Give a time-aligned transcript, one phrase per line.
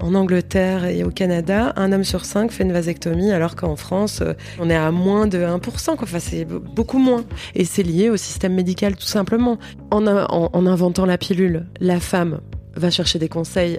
[0.00, 4.20] En Angleterre et au Canada, un homme sur cinq fait une vasectomie, alors qu'en France,
[4.22, 5.60] euh, on est à moins de 1%.
[5.60, 5.98] Quoi.
[6.02, 7.24] Enfin, c'est beaucoup moins.
[7.54, 9.58] Et c'est lié au système médical, tout simplement.
[9.90, 12.40] En, en, en inventant la pilule, la femme
[12.76, 13.78] va chercher des conseils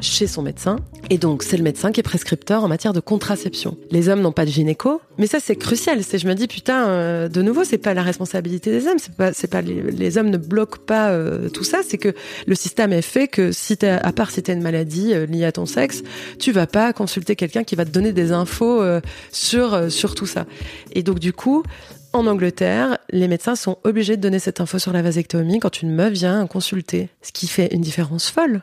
[0.00, 0.76] chez son médecin.
[1.10, 3.76] Et donc, c'est le médecin qui est prescripteur en matière de contraception.
[3.90, 6.02] Les hommes n'ont pas de gynéco, mais ça, c'est crucial.
[6.02, 8.98] C'est, je me dis, putain, euh, de nouveau, c'est pas la responsabilité des hommes.
[8.98, 11.80] C'est pas, c'est pas les, hommes ne bloquent pas euh, tout ça.
[11.86, 12.14] C'est que
[12.46, 15.52] le système est fait que si à part si t'as une maladie euh, liée à
[15.52, 16.02] ton sexe,
[16.38, 18.82] tu vas pas consulter quelqu'un qui va te donner des infos
[19.32, 20.46] sur sur tout ça.
[20.92, 21.64] Et donc, du coup,
[22.14, 25.92] en Angleterre, les médecins sont obligés de donner cette info sur la vasectomie quand une
[25.92, 28.62] meuf vient consulter, ce qui fait une différence folle.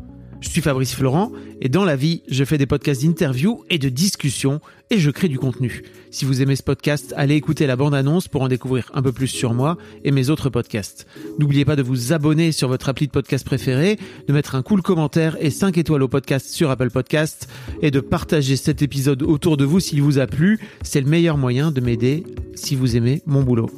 [0.41, 3.89] Je suis Fabrice Florent et dans la vie, je fais des podcasts d'interviews et de
[3.89, 5.83] discussions et je crée du contenu.
[6.09, 9.27] Si vous aimez ce podcast, allez écouter la bande-annonce pour en découvrir un peu plus
[9.27, 11.07] sur moi et mes autres podcasts.
[11.39, 13.97] N'oubliez pas de vous abonner sur votre appli de podcast préféré,
[14.27, 17.47] de mettre un cool commentaire et 5 étoiles au podcast sur Apple Podcast
[17.81, 20.59] et de partager cet épisode autour de vous s'il vous a plu.
[20.81, 22.23] C'est le meilleur moyen de m'aider
[22.55, 23.69] si vous aimez mon boulot.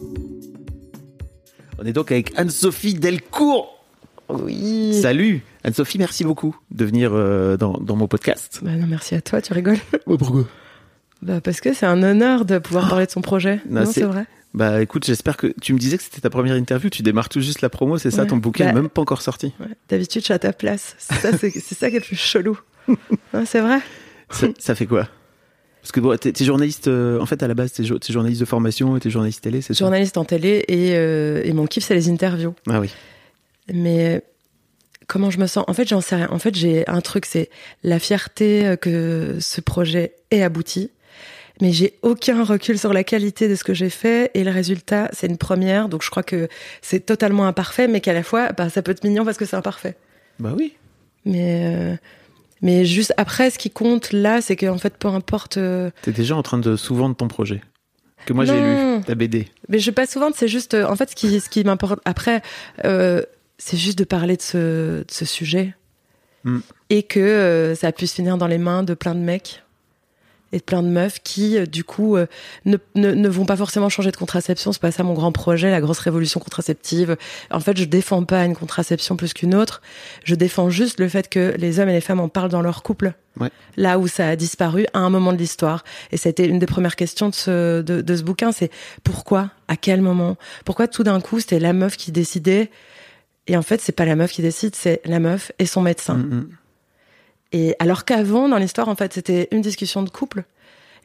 [1.78, 3.86] On est donc avec Anne-Sophie Delcourt.
[4.30, 4.94] Oui.
[5.02, 8.59] Salut Anne-Sophie, merci beaucoup de venir euh, dans, mon podcast.
[8.62, 9.78] Bah non, merci à toi, tu rigoles.
[10.06, 10.46] pourquoi?
[11.22, 13.62] Bah Parce que c'est un honneur de pouvoir parler de son projet.
[13.69, 14.25] Non, c'est vrai.
[14.53, 17.41] Bah écoute, j'espère que tu me disais que c'était ta première interview, tu démarres tout
[17.41, 19.53] juste la promo, c'est ça, ton bouquin n'est bah, même pas encore sorti.
[19.90, 20.96] D'habitude, je suis à ta place.
[21.00, 22.59] C'est ça, c'est, ça qui est le plus chelou.
[23.46, 23.79] c'est vrai.
[24.59, 25.07] Ça, fait quoi?
[25.81, 28.46] Parce que bon, t'es, journaliste, euh, en fait, à la base, t'es, es journaliste de
[28.46, 29.79] formation et t'es journaliste télé, c'est ça?
[29.79, 32.53] Journaliste en télé et, euh, et mon kiff, c'est les interviews.
[32.69, 32.91] Ah oui.
[33.73, 34.23] Mais
[35.08, 36.30] comment je me sens En fait, j'en sais rien.
[36.31, 37.50] En fait, j'ai un truc, c'est
[37.84, 40.91] la fierté euh, que ce projet ait abouti.
[41.62, 45.09] Mais j'ai aucun recul sur la qualité de ce que j'ai fait et le résultat,
[45.14, 45.88] c'est une première.
[45.88, 46.47] Donc je crois que
[46.81, 49.56] c'est totalement imparfait, mais qu'à la fois, bah, ça peut être mignon parce que c'est
[49.56, 49.96] imparfait.
[50.40, 50.74] Bah oui.
[51.25, 51.96] Mais euh,
[52.64, 55.58] mais juste après, ce qui compte là, c'est qu'en fait, peu importe.
[55.58, 55.91] Euh...
[56.02, 57.62] T'es déjà en train de sous-vendre ton projet
[58.25, 59.47] que moi j'ai lu ta BD.
[59.68, 62.41] Mais je pas souvent, c'est juste en fait ce qui ce qui m'importe après
[62.85, 63.22] euh,
[63.66, 65.74] c'est juste de parler de ce, ce sujet.
[66.44, 66.59] Mm.
[66.90, 69.63] Et que euh, ça puisse finir dans les mains de plein de mecs
[70.51, 72.28] et de plein de meufs qui, euh, du coup, euh,
[72.66, 74.73] ne, ne, ne, vont pas forcément changer de contraception.
[74.73, 77.16] C'est pas ça mon grand projet, la grosse révolution contraceptive.
[77.52, 79.81] En fait, je défends pas une contraception plus qu'une autre.
[80.25, 82.84] Je défends juste le fait que les hommes et les femmes en parlent dans leur
[82.84, 83.13] couple.
[83.40, 83.50] Ouais.
[83.78, 85.85] Là où ça a disparu à un moment de l'histoire.
[86.12, 88.69] Et ça a été une des premières questions de ce, de, de ce bouquin, c'est
[89.06, 90.35] pourquoi, à quel moment,
[90.66, 92.69] pourquoi tout d'un coup c'était la meuf qui décidait
[93.47, 96.15] et en fait, c'est pas la meuf qui décide, c'est la meuf et son médecin.
[96.15, 96.49] Mm, mm.
[97.51, 100.43] Et alors qu'avant, dans l'histoire, en fait, c'était une discussion de couple.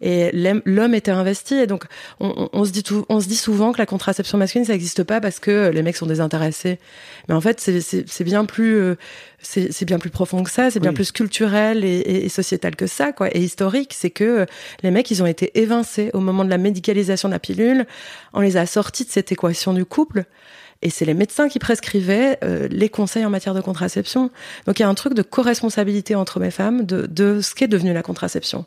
[0.00, 1.54] Et l'homme était investi.
[1.54, 1.84] Et donc,
[2.20, 5.20] on, se dit tout, on se dit souvent que la contraception masculine, ça n'existe pas
[5.20, 6.78] parce que les mecs sont désintéressés.
[7.28, 8.94] Mais en fait, c'est bien plus, euh,
[9.40, 10.70] c'est bien plus profond que ça.
[10.70, 13.28] C'est bien plus culturel et, et, sociétal que ça, quoi.
[13.36, 14.46] Et historique, c'est que
[14.82, 17.84] les mecs, ils ont été évincés au moment de la médicalisation de la pilule.
[18.32, 20.26] On les a sortis de cette équation du couple.
[20.82, 24.30] Et c'est les médecins qui prescrivaient euh, les conseils en matière de contraception.
[24.66, 27.68] Donc il y a un truc de co-responsabilité entre mes femmes de, de ce qu'est
[27.68, 28.64] devenu la contraception.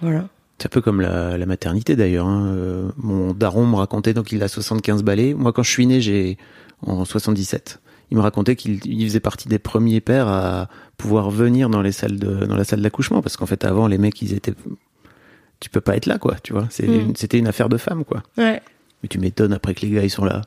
[0.00, 0.28] Voilà.
[0.58, 2.26] C'est un peu comme la, la maternité d'ailleurs.
[2.26, 2.46] Hein.
[2.54, 5.34] Euh, mon daron me racontait, donc il a 75 balais.
[5.34, 6.38] Moi quand je suis né, j'ai
[6.86, 7.80] en 77.
[8.10, 12.18] Il me racontait qu'il faisait partie des premiers pères à pouvoir venir dans les salles
[12.18, 14.54] de, dans la salle d'accouchement parce qu'en fait avant les mecs ils étaient
[15.60, 17.12] tu peux pas être là quoi tu vois mm.
[17.16, 18.62] c'était une affaire de femme quoi ouais.
[19.02, 20.42] mais tu m'étonnes après que les gars ils sont là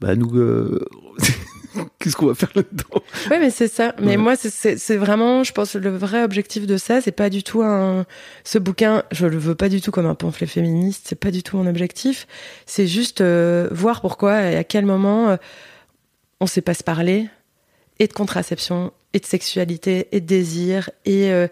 [0.00, 0.86] bah nous, euh,
[1.98, 3.02] qu'est-ce qu'on va faire là-dedans?
[3.30, 3.94] Oui, mais c'est ça.
[4.00, 7.62] Mais moi, c'est vraiment, je pense, le vrai objectif de ça, c'est pas du tout
[7.62, 8.06] un.
[8.44, 11.06] Ce bouquin, je le veux pas du tout comme un pamphlet féministe.
[11.08, 12.26] C'est pas du tout mon objectif.
[12.66, 15.36] C'est juste euh, voir pourquoi et à quel moment euh,
[16.40, 17.28] on sait pas se parler
[17.98, 21.48] et de contraception et de sexualité et de désir et, euh,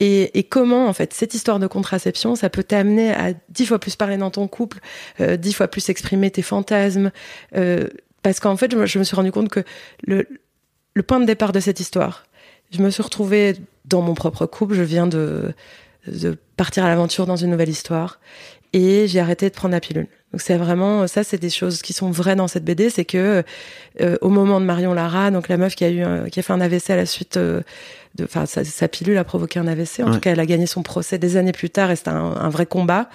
[0.00, 3.78] et, et comment en fait cette histoire de contraception ça peut t'amener à dix fois
[3.78, 4.80] plus parler dans ton couple,
[5.20, 7.12] euh, dix fois plus exprimer tes fantasmes
[7.54, 7.88] euh,
[8.22, 9.62] parce qu'en fait je me, suis rendu compte que
[10.04, 10.26] le,
[10.94, 12.26] le point de départ de cette histoire,
[12.72, 15.54] je me suis retrouvée dans mon propre couple, je viens de,
[16.08, 18.18] de partir à l'aventure dans une nouvelle histoire
[18.72, 20.06] et j'ai arrêté de prendre la pilule.
[20.32, 23.42] Donc c'est vraiment ça, c'est des choses qui sont vraies dans cette BD, c'est que
[24.00, 26.42] euh, au moment de Marion Lara, donc la meuf qui a eu un- qui a
[26.42, 27.62] fait un AVC à la suite euh,
[28.16, 30.00] de, enfin sa, sa pilule a provoqué un AVC.
[30.00, 30.14] En Ouais.
[30.14, 32.48] tout cas, elle a gagné son procès des années plus tard et c'était un, un
[32.50, 33.08] vrai combat.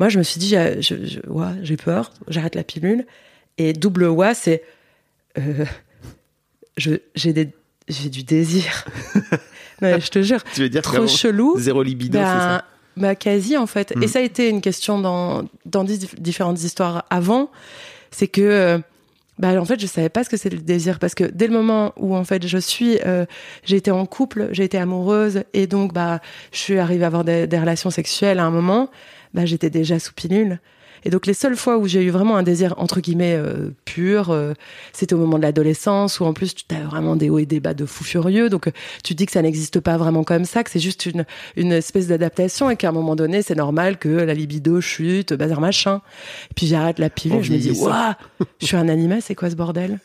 [0.00, 3.06] Moi, je me suis dit, j'ai, je, je- ouais, j'ai peur, j'arrête la pilule.
[3.58, 4.62] Et double ouais, c'est
[5.38, 5.64] euh,
[6.76, 7.50] je j'ai des
[7.88, 8.84] j'ai du désir.
[9.82, 11.54] non, je te jure, Tu veux dire trop chelou.
[11.58, 12.62] Zéro libido, Ben,
[12.96, 13.94] bah, quasi en fait.
[13.94, 14.02] Mm.
[14.02, 17.50] Et ça a été une question dans dans différentes histoires avant,
[18.10, 18.78] c'est que euh,
[19.38, 21.52] bah en fait je savais pas ce que c'est le désir parce que dès le
[21.52, 23.26] moment où en fait je suis euh,
[23.64, 26.20] j'ai été en couple, j'ai été amoureuse et donc bah
[26.52, 28.90] je suis arrivée à avoir des, des relations sexuelles à un moment,
[29.34, 30.58] bah j'étais déjà sous pilule.
[31.06, 34.30] Et donc les seules fois où j'ai eu vraiment un désir entre guillemets euh, pur,
[34.30, 34.54] euh,
[34.92, 37.60] c'était au moment de l'adolescence où en plus tu as vraiment des hauts et des
[37.60, 38.50] bas de fou furieux.
[38.50, 38.72] Donc euh,
[39.04, 41.24] tu dis que ça n'existe pas vraiment comme ça, que c'est juste une
[41.54, 45.60] une espèce d'adaptation et qu'à un moment donné c'est normal que la libido chute, bazar
[45.60, 46.00] machin.
[46.50, 48.14] Et puis j'arrête la pilule, En je me dis waouh,
[48.60, 50.00] je suis un animal, c'est quoi ce bordel?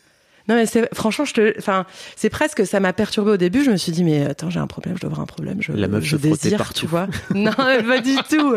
[0.48, 1.86] Non mais c'est franchement je te enfin
[2.16, 4.66] c'est presque ça m'a perturbé au début je me suis dit mais attends j'ai un
[4.66, 6.80] problème je dois avoir un problème je La meuf je se désire partout.
[6.80, 8.56] tu vois non mais pas du tout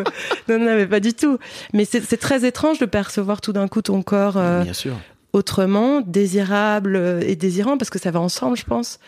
[0.50, 1.38] non non mais pas du tout
[1.74, 4.96] mais c'est c'est très étrange de percevoir tout d'un coup ton corps euh, Bien sûr.
[5.34, 9.00] autrement, désirable euh, et désirant, parce que ça va ensemble, je pense.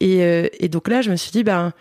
[0.00, 1.72] Et, euh, et donc là, je me suis dit, ben,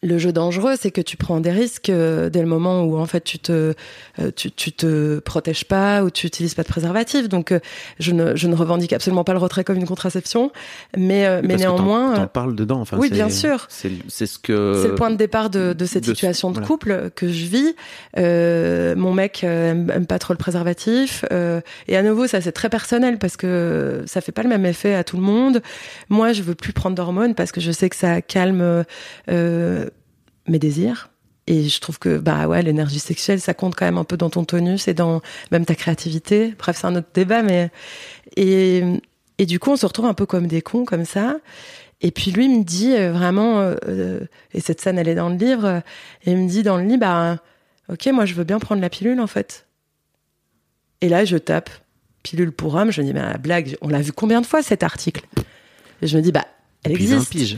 [0.00, 3.06] le jeu dangereux, c'est que tu prends des risques euh, dès le moment où en
[3.06, 3.74] fait tu te
[4.20, 7.28] euh, tu, tu te protèges pas ou tu utilises pas de préservatif.
[7.28, 7.58] Donc euh,
[7.98, 10.52] je ne je ne revendique absolument pas le retrait comme une contraception,
[10.96, 12.80] mais euh, mais t'en- néanmoins T'en euh, parles dedans.
[12.80, 13.66] Enfin, oui, c'est- bien sûr.
[13.68, 14.78] C'est c'est ce que.
[14.82, 16.66] c'est le point de départ de, de cette de situation de voilà.
[16.68, 17.74] couple que je vis.
[18.18, 21.24] Euh, mon mec aime, aime pas trop le préservatif.
[21.32, 24.64] euh, et à nouveau, ça c'est très personnel parce que ça fait pas le même
[24.64, 25.60] effet à tout le monde.
[26.08, 28.84] Moi, je veux plus prendre d'hormones parce que je sais que ça calme
[29.28, 29.86] euh,
[30.48, 31.10] mes désirs.
[31.46, 34.28] Et je trouve que bah ouais, l'énergie sexuelle, ça compte quand même un peu dans
[34.28, 36.54] ton tonus et dans même ta créativité.
[36.58, 37.70] Bref, c'est un autre débat, mais
[38.36, 38.82] et
[39.38, 41.36] et du coup, on se retrouve un peu comme des cons comme ça.
[42.00, 44.20] Et puis lui me dit euh, vraiment, euh, euh,
[44.52, 45.80] et cette scène elle est dans le livre, euh,
[46.24, 47.38] et il me dit dans le lit, bah
[47.90, 49.66] ok, moi je veux bien prendre la pilule en fait.
[51.00, 51.70] Et là je tape
[52.22, 54.62] pilule pour homme, je me dis mais la blague, on l'a vu combien de fois
[54.62, 55.24] cet article?
[56.02, 56.44] Et je me dis bah
[56.84, 57.56] elle Depuis 20 existe.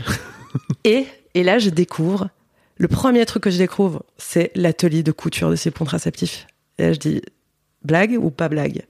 [0.85, 2.29] Et, et là, je découvre,
[2.81, 6.47] le premier truc que je découvre, c'est l'atelier de couture de ces contraceptifs.
[6.79, 7.21] Et là, je dis,
[7.85, 8.87] blague ou pas blague?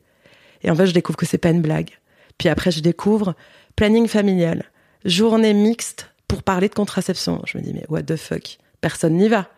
[0.62, 1.90] Et en fait, je découvre que c'est pas une blague.
[2.38, 3.34] Puis après, je découvre
[3.74, 4.62] planning familial,
[5.04, 7.42] journée mixte pour parler de contraception.
[7.46, 8.58] Je me dis, mais what the fuck?
[8.80, 9.48] Personne n'y va.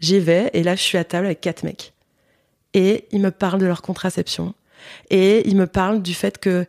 [0.00, 1.92] J'y vais, et là, je suis à table avec quatre mecs.
[2.72, 4.54] Et ils me parlent de leur contraception.
[5.10, 6.64] Et ils me parlent du fait que,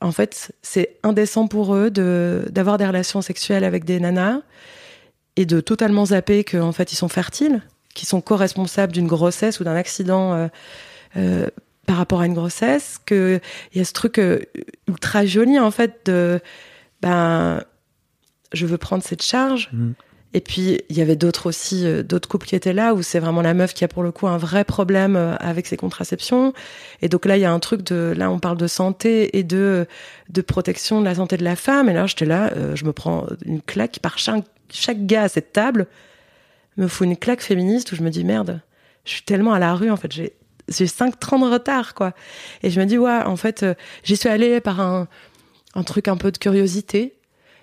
[0.00, 4.40] en fait, c'est indécent pour eux de d'avoir des relations sexuelles avec des nanas
[5.36, 7.62] et de totalement zapper qu'en fait ils sont fertiles,
[7.94, 10.48] qu'ils sont co-responsables d'une grossesse ou d'un accident euh,
[11.16, 11.46] euh,
[11.86, 13.40] par rapport à une grossesse, que
[13.72, 14.40] il y a ce truc euh,
[14.88, 16.40] ultra joli en fait de
[17.00, 17.62] ben
[18.52, 19.70] je veux prendre cette charge.
[19.72, 19.94] Mhm.
[20.34, 23.42] Et puis il y avait d'autres aussi, d'autres couples qui étaient là où c'est vraiment
[23.42, 26.54] la meuf qui a pour le coup un vrai problème avec ses contraceptions.
[27.02, 29.42] Et donc là il y a un truc de, là on parle de santé et
[29.42, 29.86] de
[30.30, 31.90] de protection de la santé de la femme.
[31.90, 35.52] Et là j'étais là, je me prends une claque par chaque chaque gars à cette
[35.52, 35.86] table
[36.76, 38.60] me fout une claque féministe où je me dis merde,
[39.04, 40.32] je suis tellement à la rue en fait, j'ai
[40.68, 42.14] j'ai 5 ans de retard quoi.
[42.62, 43.74] Et je me dis ouais, en fait euh,
[44.04, 45.08] j'y suis allée par un
[45.74, 47.14] un truc un peu de curiosité.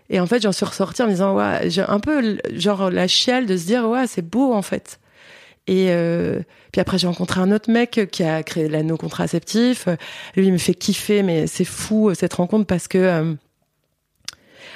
[0.10, 3.08] Et en fait, j'en suis ressortie en me disant, ouais, j'ai un peu genre la
[3.08, 5.00] chiale de se dire, ouais, c'est beau en fait.
[5.68, 6.40] Et euh,
[6.72, 9.88] puis après, j'ai rencontré un autre mec qui a créé l'anneau contraceptif.
[10.36, 13.34] Lui, il me fait kiffer, mais c'est fou cette rencontre parce que, euh,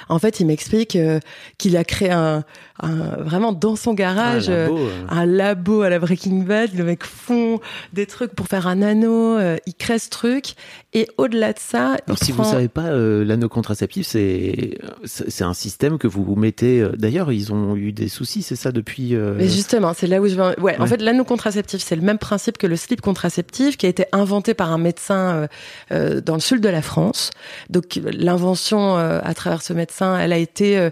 [0.08, 1.20] en fait, il m'explique euh,
[1.58, 2.44] qu'il a créé un,
[2.80, 4.48] un- vraiment dans son garage.
[4.48, 5.06] Ah, euh, labo, euh.
[5.10, 7.60] un labo à la Breaking Bad, le mec fond
[7.92, 10.54] des trucs pour faire un anneau, euh, il crée ce truc,
[10.92, 12.42] et au-delà de ça, Alors, il si prend...
[12.42, 16.80] vous savez pas, euh, l'anneau contraceptif, c'est c'est un système que vous mettez.
[16.80, 19.14] euh, D'ailleurs, ils ont eu des soucis, c'est ça depuis.
[19.14, 20.60] euh, Mais justement, c'est là où je vais.
[20.60, 23.88] Ouais, en fait, l'anneau contraceptif, c'est le même principe que le slip contraceptif qui a
[23.88, 25.46] été inventé par un médecin euh,
[25.92, 27.30] euh, dans le sud de la France.
[27.70, 30.90] Donc, l'invention euh, à travers ce médecin, elle a été euh,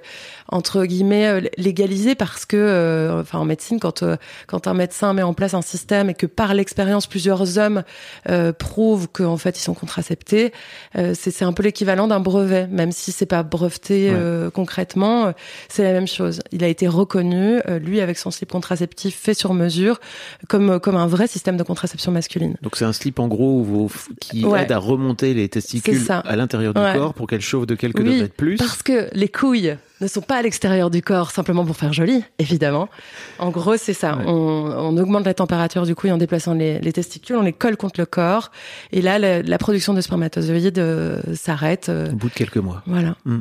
[0.52, 4.16] entre guillemets euh, légalisé parce que, euh, enfin en médecine, quand euh,
[4.46, 7.82] quand un médecin met en place un système et que par l'expérience plusieurs hommes
[8.28, 10.52] euh, prouvent qu'en fait ils sont contraceptés,
[10.96, 14.16] euh, c'est c'est un peu l'équivalent d'un brevet, même si c'est pas breveté Ouais.
[14.16, 15.32] euh, concrètement, euh,
[15.68, 16.40] c'est la même chose.
[16.52, 20.00] Il a été reconnu, euh, lui avec son slip contraceptif fait sur mesure,
[20.48, 22.56] comme comme un vrai système de contraception masculine.
[22.62, 23.90] Donc c'est un slip en gros vous-
[24.20, 24.62] qui Ouais.
[24.62, 26.92] aide à remonter les testicules à l'intérieur du Ouais.
[26.94, 28.56] corps pour qu'elles chauffent de quelques Oui, degrés de plus.
[28.56, 32.22] Parce que les couilles ne sont pas à l'extérieur du corps simplement pour faire joli,
[32.38, 32.88] évidemment.
[33.38, 34.16] En gros, c'est ça.
[34.16, 34.24] Ouais.
[34.26, 37.76] On, on augmente la température du couille en déplaçant les, les testicules, on les colle
[37.76, 38.50] contre le corps,
[38.92, 41.88] et là, la, la production de spermatozoïdes euh, s'arrête.
[41.88, 42.82] euh, Au bout de quelques mois.
[42.86, 43.16] voilà.
[43.24, 43.38] Mm.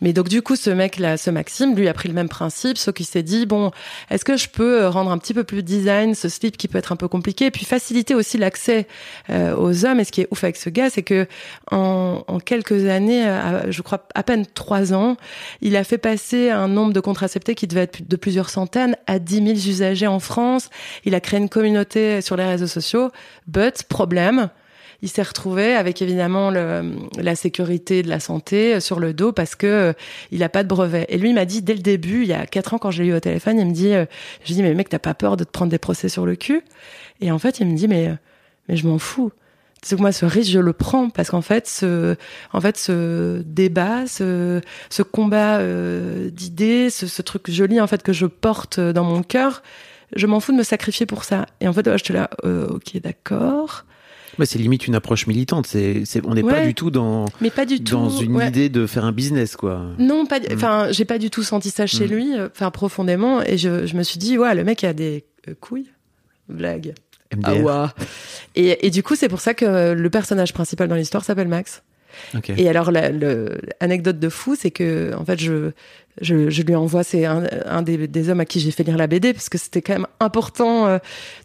[0.00, 2.94] Mais donc du coup, ce mec-là, ce Maxime, lui a pris le même principe, sauf
[2.94, 3.70] qu'il s'est dit bon,
[4.10, 6.78] est-ce que je peux euh, rendre un petit peu plus design ce slip qui peut
[6.78, 8.86] être un peu compliqué, et puis faciliter aussi l'accès
[9.30, 10.00] euh, aux hommes.
[10.00, 11.26] Et ce qui est ouf avec ce gars, c'est que
[11.70, 13.24] en, en quelques années,
[13.68, 15.16] je crois à peine trois ans,
[15.60, 19.18] il a fait passer un nombre de contraceptés qui devait être de plusieurs centaines à
[19.18, 20.70] 10 000 usagers en France.
[21.04, 23.10] Il a créé une communauté sur les réseaux sociaux.
[23.46, 24.50] But problème
[25.02, 29.32] il s'est retrouvé avec évidemment le, la sécurité de la santé euh, sur le dos
[29.32, 29.92] parce que euh,
[30.30, 31.06] il a pas de brevet.
[31.08, 33.14] Et lui m'a dit dès le début, il y a quatre ans quand j'ai eu
[33.14, 34.04] au téléphone, il me dit, euh,
[34.44, 36.62] je dis mais mec t'as pas peur de te prendre des procès sur le cul?
[37.20, 38.14] Et en fait il me dit mais euh,
[38.68, 39.32] mais je m'en fous.
[39.82, 42.16] C'est que moi ce risque je le prends parce qu'en fait ce
[42.52, 45.58] en fait ce débat, ce ce combat
[46.30, 49.62] d'idées, ce, ce truc joli en fait que je porte dans mon cœur,
[50.16, 51.46] je m'en fous de me sacrifier pour ça.
[51.60, 53.84] Et en fait ouais, je te là, euh, ok d'accord.
[54.38, 55.66] Mais c'est limite une approche militante.
[55.66, 56.66] C'est, c'est, on n'est pas Ouais.
[56.66, 57.92] du tout dans, Mais pas du tout.
[57.92, 58.48] dans une ouais.
[58.48, 59.82] idée de faire un business, quoi.
[59.98, 60.38] Non, pas.
[60.38, 60.44] Mm.
[60.54, 62.10] Enfin, j'ai pas du tout senti ça chez Mm.
[62.10, 65.24] lui, euh, enfin profondément, et je, je me suis dit, ouais, le mec a des
[65.48, 65.90] euh, couilles.
[66.48, 66.94] Blague.
[67.44, 67.86] Ah ouais.
[68.56, 71.82] Et, et du coup, c'est pour ça que le personnage principal dans l'histoire s'appelle Max.
[72.56, 75.70] Et alors, la, le, anecdote de fou, c'est que, en fait, je,
[76.20, 79.32] je, je lui envoie, c'est un, des, hommes à qui j'ai fait lire la BD,
[79.32, 80.98] parce que c'était quand même important euh,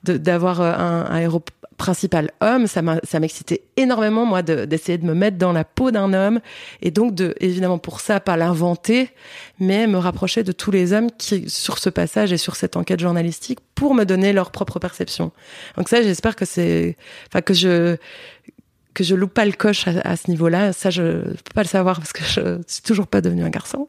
[0.04, 1.44] d'avoir euh, un, héros
[1.78, 2.68] principal homme.
[2.68, 2.82] Ça
[3.20, 6.40] m'excitait énormément, moi, de- d'essayer de me mettre dans la peau d'un homme.
[6.82, 9.10] Et donc, de, évidemment, pour ça, pas l'inventer,
[9.60, 13.00] mais me rapprocher de tous les hommes qui, sur ce passage et sur cette enquête
[13.00, 15.32] journalistique, pour me donner leur propre perception.
[15.78, 16.98] Donc ça, j'espère que c'est,
[17.30, 17.98] enfin, que je,
[18.96, 20.74] que je loupe pas le coche à, ce niveau-là.
[20.74, 23.86] Ça, je peux pas le savoir parce que je suis toujours pas devenu un garçon.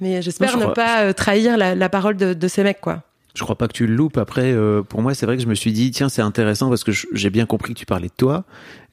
[0.00, 3.02] Mais j'espère je ne pas euh, trahir la, la parole de, de ces mecs, quoi.
[3.34, 4.18] Je crois pas que tu le loupes.
[4.18, 6.84] Après, euh, pour moi, c'est vrai que je me suis dit, tiens, c'est intéressant parce
[6.84, 8.44] que j'ai bien compris que tu parlais de toi.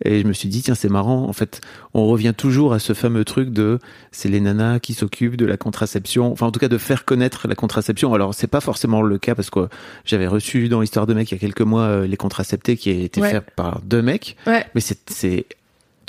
[0.05, 1.25] Et je me suis dit, tiens, c'est marrant.
[1.27, 1.59] En fait,
[1.93, 3.79] on revient toujours à ce fameux truc de,
[4.13, 6.31] c'est les nanas qui s'occupent de la contraception.
[6.31, 8.13] Enfin, en tout cas, de faire connaître la contraception.
[8.13, 9.67] Alors, c'est pas forcément le cas parce que
[10.05, 12.91] j'avais reçu dans l'histoire de mecs il y a quelques mois euh, les contraceptés qui
[12.91, 13.31] étaient Ouais.
[13.31, 14.37] faits par deux mecs.
[14.47, 14.65] Ouais.
[14.73, 15.47] Mais c'est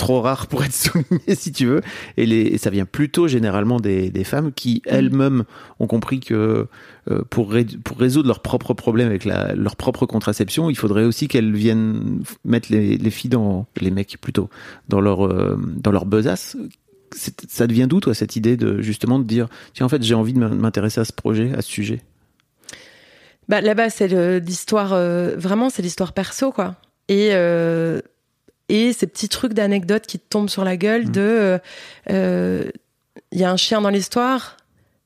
[0.00, 1.82] trop rare pour être souligné, si tu veux.
[2.16, 5.44] Et, les, et ça vient plutôt généralement des, des femmes qui elles-mêmes
[5.78, 6.66] ont compris que
[7.10, 11.04] euh, pour, ré- pour résoudre leurs propres problèmes avec la, leur propre contraception, il faudrait
[11.04, 14.48] aussi qu'elles viennent mettre les, les filles dans les mecs plutôt
[14.88, 16.56] dans leur euh, dans leur besace.
[17.48, 20.32] Ça devient d'où toi cette idée de justement de dire tiens en fait j'ai envie
[20.32, 22.00] de m'in- m'intéresser à ce projet, à ce sujet?
[23.48, 24.06] Bah, là-bas, c'est
[24.38, 26.76] l'histoire, euh, vraiment, c'est l'histoire perso, quoi.
[27.08, 27.30] Et,
[28.70, 31.10] et ces petits trucs d'anecdotes qui te tombent sur la gueule Mm.
[31.12, 31.58] de, euh,
[32.10, 32.64] euh,
[33.32, 34.56] il y a un chien dans l'histoire,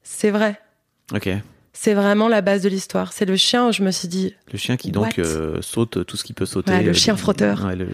[0.02, 0.60] c'est vrai.
[1.14, 1.28] Ok.
[1.76, 3.12] C'est vraiment la base de l'histoire.
[3.12, 6.16] C'est le chien où je me suis dit, Le chien qui donc euh, saute tout
[6.16, 6.70] ce qui peut sauter.
[6.72, 7.64] Ouais, le euh, chien frotteur.
[7.66, 7.88] Ouais, le-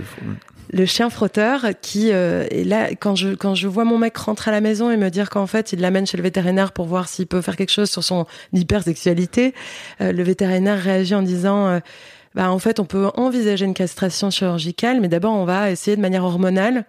[0.72, 4.52] le chien frotteur qui euh, et là quand je quand je vois mon mec rentrer
[4.52, 7.08] à la maison et me dire qu'en fait il l'amène chez le vétérinaire pour voir
[7.08, 9.52] s'il peut faire quelque chose sur son hypersexualité
[10.00, 11.80] euh, le vétérinaire réagit en disant euh,
[12.34, 16.02] bah en fait on peut envisager une castration chirurgicale mais d'abord on va essayer de
[16.02, 16.84] manière hormonale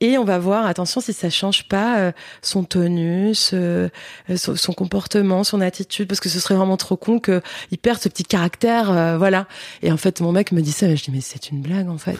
[0.00, 2.12] et on va voir, attention, si ça change pas euh,
[2.42, 3.88] son tonus, euh,
[4.28, 8.00] euh, son, son comportement, son attitude, parce que ce serait vraiment trop con qu'il perde
[8.00, 9.46] ce petit caractère, euh, voilà.
[9.82, 11.98] Et en fait, mon mec me dit ça, je dis mais c'est une blague en
[11.98, 12.18] fait.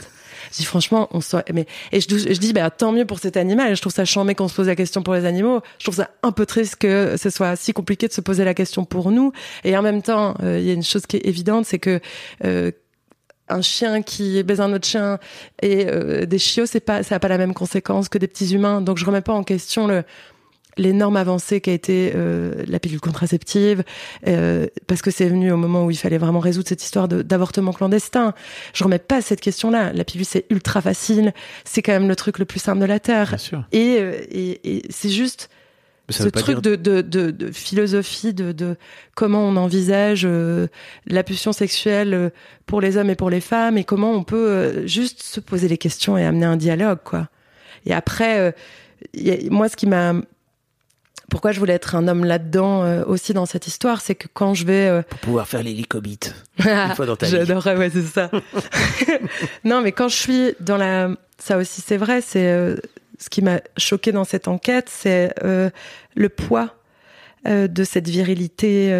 [0.52, 3.36] Je dis franchement, on soit, mais et je, je dis bah tant mieux pour cet
[3.36, 3.74] animal.
[3.76, 5.60] Je trouve ça chambé qu'on se pose la question pour les animaux.
[5.78, 8.54] Je trouve ça un peu triste que ce soit si compliqué de se poser la
[8.54, 9.32] question pour nous.
[9.64, 12.00] Et en même temps, euh, il y a une chose qui est évidente, c'est que
[12.44, 12.70] euh,
[13.48, 15.18] un chien qui baise un autre chien
[15.60, 18.54] et euh, des chiots, c'est pas, ça a pas la même conséquence que des petits
[18.54, 18.80] humains.
[18.80, 20.04] Donc je remets pas en question le
[20.76, 23.82] l'énorme avancée qui a été euh, la pilule contraceptive,
[24.26, 27.72] euh, parce que c'est venu au moment où il fallait vraiment résoudre cette histoire d'avortement
[27.72, 28.34] clandestin.
[28.72, 29.92] Je remets pas cette question-là.
[29.92, 31.32] La pilule c'est ultra facile,
[31.64, 33.28] c'est quand même le truc le plus simple de la terre.
[33.28, 33.64] Bien sûr.
[33.72, 35.48] Et, euh, et, et c'est juste
[36.10, 38.76] ce truc dire- de, de, de, de philosophie de, de
[39.14, 40.66] comment on envisage euh,
[41.06, 42.28] la pulsion sexuelle euh,
[42.66, 45.66] pour les hommes et pour les femmes et comment on peut euh, juste se poser
[45.66, 47.28] les questions et amener un dialogue quoi.
[47.86, 48.50] Et après, euh,
[49.16, 50.12] a- moi ce qui m'a
[51.30, 54.54] pourquoi je voulais être un homme là-dedans euh, aussi dans cette histoire, c'est que quand
[54.54, 54.88] je vais...
[54.88, 56.34] euh, Pour pouvoir faire l'hélicobite.
[56.64, 57.32] Une fois dans ta vie.
[57.32, 58.30] J'adorerais, ouais, c'est ça.
[59.64, 61.10] non, mais quand je suis dans la...
[61.38, 62.46] Ça aussi, c'est vrai, c'est...
[62.48, 62.76] euh,
[63.18, 65.70] ce qui m'a choqué dans cette enquête, c'est euh,
[66.14, 66.74] le poids
[67.46, 68.90] euh, de cette virilité.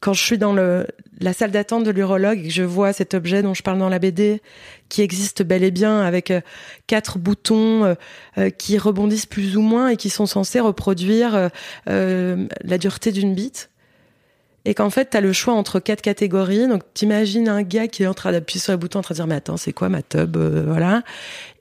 [0.00, 0.86] Quand je suis dans le,
[1.20, 3.88] la salle d'attente de l'urologue et que je vois cet objet dont je parle dans
[3.88, 4.40] la BD,
[4.88, 6.40] qui existe bel et bien avec euh,
[6.86, 7.94] quatre boutons euh,
[8.38, 11.48] euh, qui rebondissent plus ou moins et qui sont censés reproduire euh,
[11.88, 13.70] euh, la dureté d'une bite.
[14.64, 16.68] Et qu'en fait, t'as le choix entre quatre catégories.
[16.68, 19.18] Donc, t'imagines un gars qui est en train d'appuyer sur les boutons, en train de
[19.18, 21.04] dire, mais attends, c'est quoi ma tub, voilà.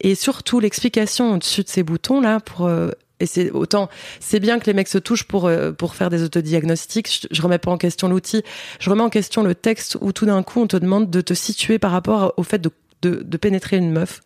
[0.01, 2.69] Et surtout, l'explication au-dessus de ces boutons-là pour,
[3.19, 6.23] et c'est autant, c'est bien que les mecs se touchent pour, euh, pour faire des
[6.23, 7.21] autodiagnostics.
[7.21, 8.43] Je, je remets pas en question l'outil.
[8.79, 11.33] Je remets en question le texte où tout d'un coup, on te demande de te
[11.33, 12.71] situer par rapport au fait de,
[13.01, 14.21] de, de pénétrer une meuf.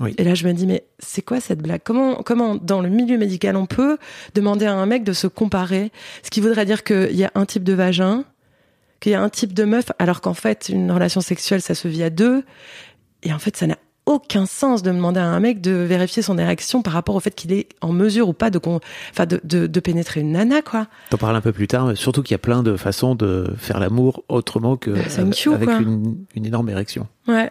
[0.00, 0.12] Oui.
[0.18, 1.80] Et là, je me dis, mais c'est quoi cette blague?
[1.84, 3.96] Comment, comment, dans le milieu médical, on peut
[4.34, 5.92] demander à un mec de se comparer?
[6.24, 8.24] Ce qui voudrait dire qu'il y a un type de vagin,
[8.98, 11.86] qu'il y a un type de meuf, alors qu'en fait, une relation sexuelle, ça se
[11.86, 12.42] vit à deux.
[13.22, 16.36] Et en fait, ça n'a aucun sens de demander à un mec de vérifier son
[16.38, 18.80] érection par rapport au fait qu'il est en mesure ou pas de, con-
[19.10, 20.88] enfin, de, de, de pénétrer une nana, quoi.
[21.10, 23.52] T'en parles un peu plus tard, mais surtout qu'il y a plein de façons de
[23.56, 24.90] faire l'amour autrement que
[25.44, 25.78] you, avec quoi.
[25.78, 27.06] une, une énorme érection.
[27.28, 27.50] Ouais.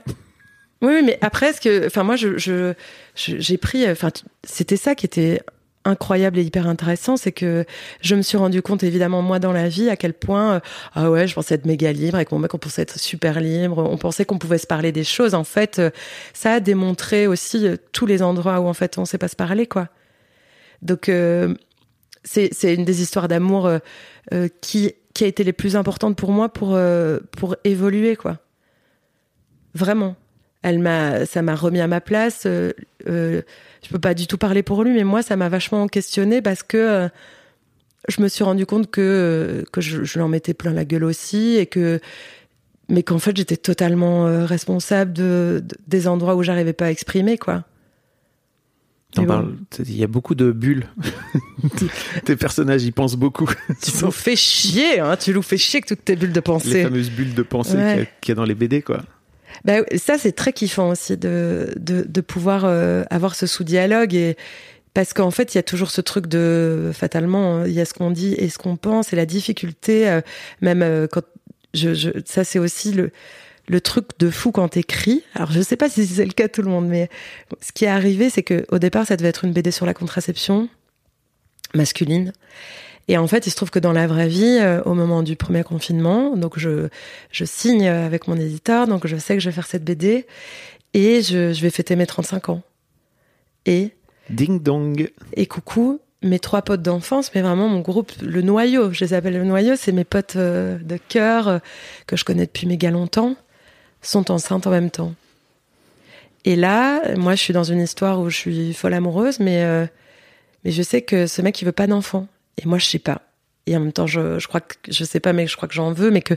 [0.82, 2.74] Oui, mais après, ce que, enfin, moi, je,
[3.16, 4.10] j'ai pris, enfin,
[4.44, 5.42] c'était ça qui était
[5.86, 7.66] incroyable et hyper intéressant, c'est que
[8.02, 10.60] je me suis rendu compte, évidemment, moi, dans la vie, à quel point, euh,
[10.94, 13.80] ah ouais, je pensais être méga libre, avec mon mec, on pensait être super libre,
[13.80, 15.34] on pensait qu'on pouvait se parler des choses.
[15.34, 15.90] En fait, euh,
[16.34, 19.36] ça a démontré aussi euh, tous les endroits où, en fait, on sait pas se
[19.36, 19.90] parler, quoi.
[20.82, 21.10] Donc,
[22.26, 23.72] c'est, c'est une des histoires d'amour
[24.60, 26.78] qui, qui a été les plus importantes pour moi pour,
[27.38, 28.40] pour évoluer, quoi.
[29.74, 30.18] Vraiment.
[30.64, 32.44] Elle m'a, ça m'a remis à ma place.
[32.46, 32.72] Euh,
[33.08, 33.42] euh,
[33.84, 36.64] je peux pas du tout parler pour lui, mais moi, ça m'a vachement questionné parce
[36.64, 37.10] que euh,
[38.10, 40.86] je me suis rendu compte que euh, que je, je lui en mettais plein la
[40.86, 42.00] gueule aussi et que
[42.90, 46.92] mais qu'en fait j'étais totalement euh, responsable de, de- des endroits où j'arrivais pas à
[46.92, 47.64] exprimer quoi.
[49.16, 49.54] Bon.
[49.80, 50.88] Il y a beaucoup de bulles.
[52.26, 53.48] Tes personnages y pensent beaucoup.
[53.82, 56.42] Tu nous fais chier, hein, tu nous fais chier avec toutes tes bulles de les
[56.42, 56.84] pensée.
[56.84, 58.10] fameuses bulles de pensée Ouais.
[58.22, 59.04] qu'il y y, a dans les BD, quoi.
[59.66, 64.36] Bah, ça, c'est très kiffant aussi de, de, de pouvoir euh, avoir ce sous-dialogue et
[64.94, 67.86] parce qu'en fait, il y a toujours ce truc de fatalement, euh, il y a
[67.86, 70.22] ce qu'on dit et ce qu'on pense et la difficulté, euh,
[70.62, 71.24] même euh, quand
[71.74, 73.12] je, je ça c'est aussi le
[73.70, 75.24] le truc de fou quand t'écris.
[75.36, 77.10] Alors je sais pas si c'est le cas de tout le monde, mais
[77.62, 79.94] ce qui est arrivé, c'est que au départ, ça devait être une BD sur la
[79.94, 80.70] contraception
[81.74, 82.34] masculine.
[83.08, 85.36] Et en fait, il se trouve que dans la vraie vie, euh, au moment du
[85.36, 86.88] premier confinement, donc je,
[87.32, 90.26] je signe avec mon éditeur, donc je sais que je vais faire cette BD
[90.94, 92.62] et je, je vais fêter mes 35 ans.
[93.66, 93.92] Et,
[94.30, 95.12] Ding dong.
[95.34, 99.34] et coucou, mes trois potes d'enfance, mais vraiment mon groupe, le noyau, je les appelle
[99.34, 101.60] le noyau, c'est mes potes euh, de cœur euh,
[102.08, 103.36] que je connais depuis méga longtemps,
[104.02, 105.14] sont enceintes en même temps.
[106.46, 109.86] Et là, moi, je suis dans une histoire où je suis folle amoureuse, mais, euh,
[110.64, 112.28] mais je sais que ce mec, il veut pas d'enfant.
[112.64, 113.22] Et moi, je sais pas.
[113.66, 115.74] Et en même temps, je, je crois que, je sais pas, mais je crois que
[115.74, 116.34] j'en veux, mais que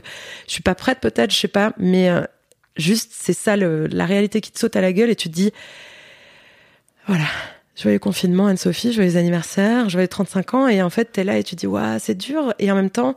[0.47, 1.73] je suis pas prête, peut-être, je sais pas.
[1.77, 2.21] Mais euh,
[2.77, 5.33] juste, c'est ça, le, la réalité qui te saute à la gueule et tu te
[5.33, 5.51] dis,
[7.07, 7.25] voilà,
[7.75, 10.67] joyeux confinement, Anne-Sophie, joyeux anniversaire, joyeux 35 ans.
[10.69, 12.53] Et en fait, t'es là et tu dis, waouh, c'est dur.
[12.59, 13.15] Et en même temps,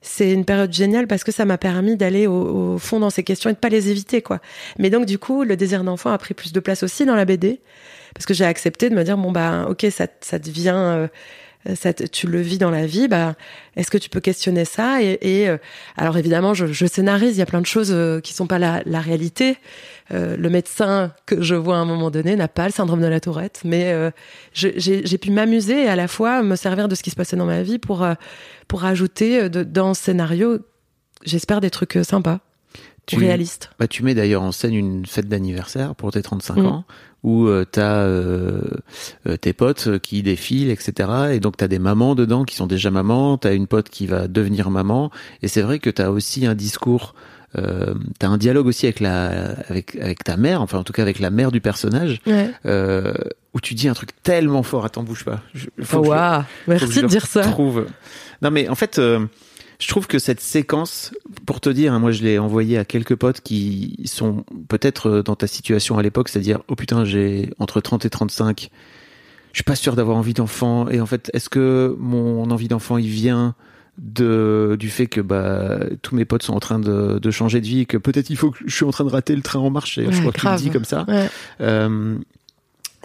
[0.00, 3.22] c'est une période géniale parce que ça m'a permis d'aller au, au fond dans ces
[3.22, 4.40] questions et de pas les éviter, quoi.
[4.78, 7.24] Mais donc, du coup, le désir d'enfant a pris plus de place aussi dans la
[7.24, 7.60] BD
[8.14, 11.08] parce que j'ai accepté de me dire, bon, bah, ok, ça, ça devient, euh,
[11.76, 13.34] ça, te- tu le vis dans la vie, bah,
[13.76, 15.58] est-ce que tu peux questionner ça et, et, euh,
[15.96, 18.58] alors évidemment, je, je scénarise, il y a plein de choses euh, qui sont pas
[18.58, 19.56] la, la réalité.
[20.12, 23.06] Euh, le médecin que je vois à un moment donné n'a pas le syndrome de
[23.06, 24.10] la Tourette, mais euh,
[24.52, 27.46] j'ai pu m'amuser et à la fois me servir de ce qui se passait dans
[27.46, 28.14] ma vie pour euh,
[28.68, 30.58] pour ajouter euh, de, dans ce scénario,
[31.24, 32.40] j'espère des trucs euh, sympas,
[33.06, 33.70] Tu- réalistes.
[33.78, 36.66] Bah, tu mets d'ailleurs en scène une fête d'anniversaire pour tes 35 Mm.
[36.66, 36.84] ans
[37.24, 38.60] où euh, t'as euh,
[39.28, 41.08] euh, tes potes qui défilent, etc.
[41.32, 44.28] Et donc t'as des mamans dedans qui sont déjà mamans, t'as une pote qui va
[44.28, 45.10] devenir maman.
[45.42, 47.14] Et c'est vrai que t'as aussi un discours,
[47.56, 49.26] euh, t'as un dialogue aussi avec la,
[49.68, 52.50] avec avec ta mère, enfin en tout cas avec la mère du personnage, Ouais.
[52.66, 53.14] euh,
[53.54, 54.84] où tu dis un truc tellement fort.
[54.84, 55.42] Attends, bouge pas.
[55.54, 57.42] Je- faut Oh, que je- faut que merci je de dire ça.
[57.42, 57.86] retrouve.
[58.42, 59.26] Non mais en fait, euh,
[59.82, 61.12] je trouve que cette séquence,
[61.44, 65.22] pour te dire, hein, moi je l'ai envoyé à quelques potes qui sont peut-être euh,
[65.22, 68.70] dans ta situation à l'époque, c'est-à-dire oh putain j'ai entre 30 et 35,
[69.52, 72.96] je suis pas sûr d'avoir envie d'enfant et en fait est-ce que mon envie d'enfant
[72.96, 73.54] il vient
[73.98, 77.66] de du fait que bah tous mes potes sont en train de, de changer de
[77.66, 79.68] vie que peut-être il faut que je suis en train de rater le train en
[79.68, 81.28] marche et je Ouais, crois qu'il dit comme ça Ouais.
[81.60, 82.16] euh,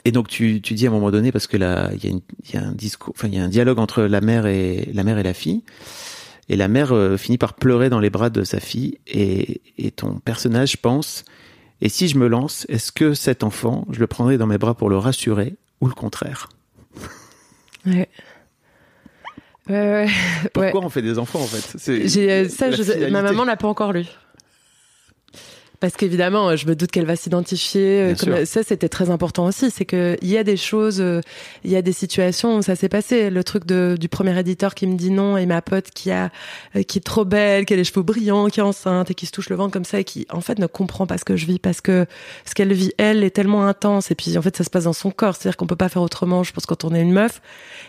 [0.06, 2.22] Et donc tu, tu dis à un moment donné parce que là il y
[2.54, 5.04] y a un discours, enfin il y a un dialogue entre la mère et la
[5.04, 5.64] mère et la fille.
[6.50, 9.92] Et la mère euh, finit par pleurer dans les bras de sa fille et, et
[9.92, 11.26] ton personnage pense
[11.82, 14.74] et si je me lance, est-ce que cet enfant, je le prendrai dans mes bras
[14.74, 16.50] pour le rassurer ou le contraire?
[17.86, 18.10] Ouais.
[19.70, 20.08] Ouais, ouais.
[20.54, 20.86] Pourquoi ouais.
[20.86, 21.90] on fait des enfants en fait?
[21.90, 24.06] Euh, ça, je ma maman l'a pas encore lu.
[25.80, 28.02] Parce qu'évidemment, euh, je me doute qu'elle va s'identifier.
[28.02, 28.48] euh, Comme, sûr.
[28.48, 29.70] ça, c'était très important aussi.
[29.70, 31.22] C'est que il y a des choses, euh,
[31.64, 33.30] il y a des situations où ça s'est passé.
[33.30, 36.32] Le truc de, du premier éditeur qui me dit non et ma pote qui a,
[36.76, 39.28] euh, qui est trop belle, qui a les cheveux brillants, qui est enceinte et qui
[39.28, 41.36] se touche le ventre comme ça et qui, en fait, ne comprend pas ce que
[41.36, 42.08] je vis parce que
[42.46, 44.10] ce qu'elle vit, elle, est tellement intense.
[44.10, 45.36] Et puis, en fait, ça se passe dans son corps.
[45.36, 47.40] C'est-à-dire qu'on peut pas faire autrement, je pense, quand on est une meuf.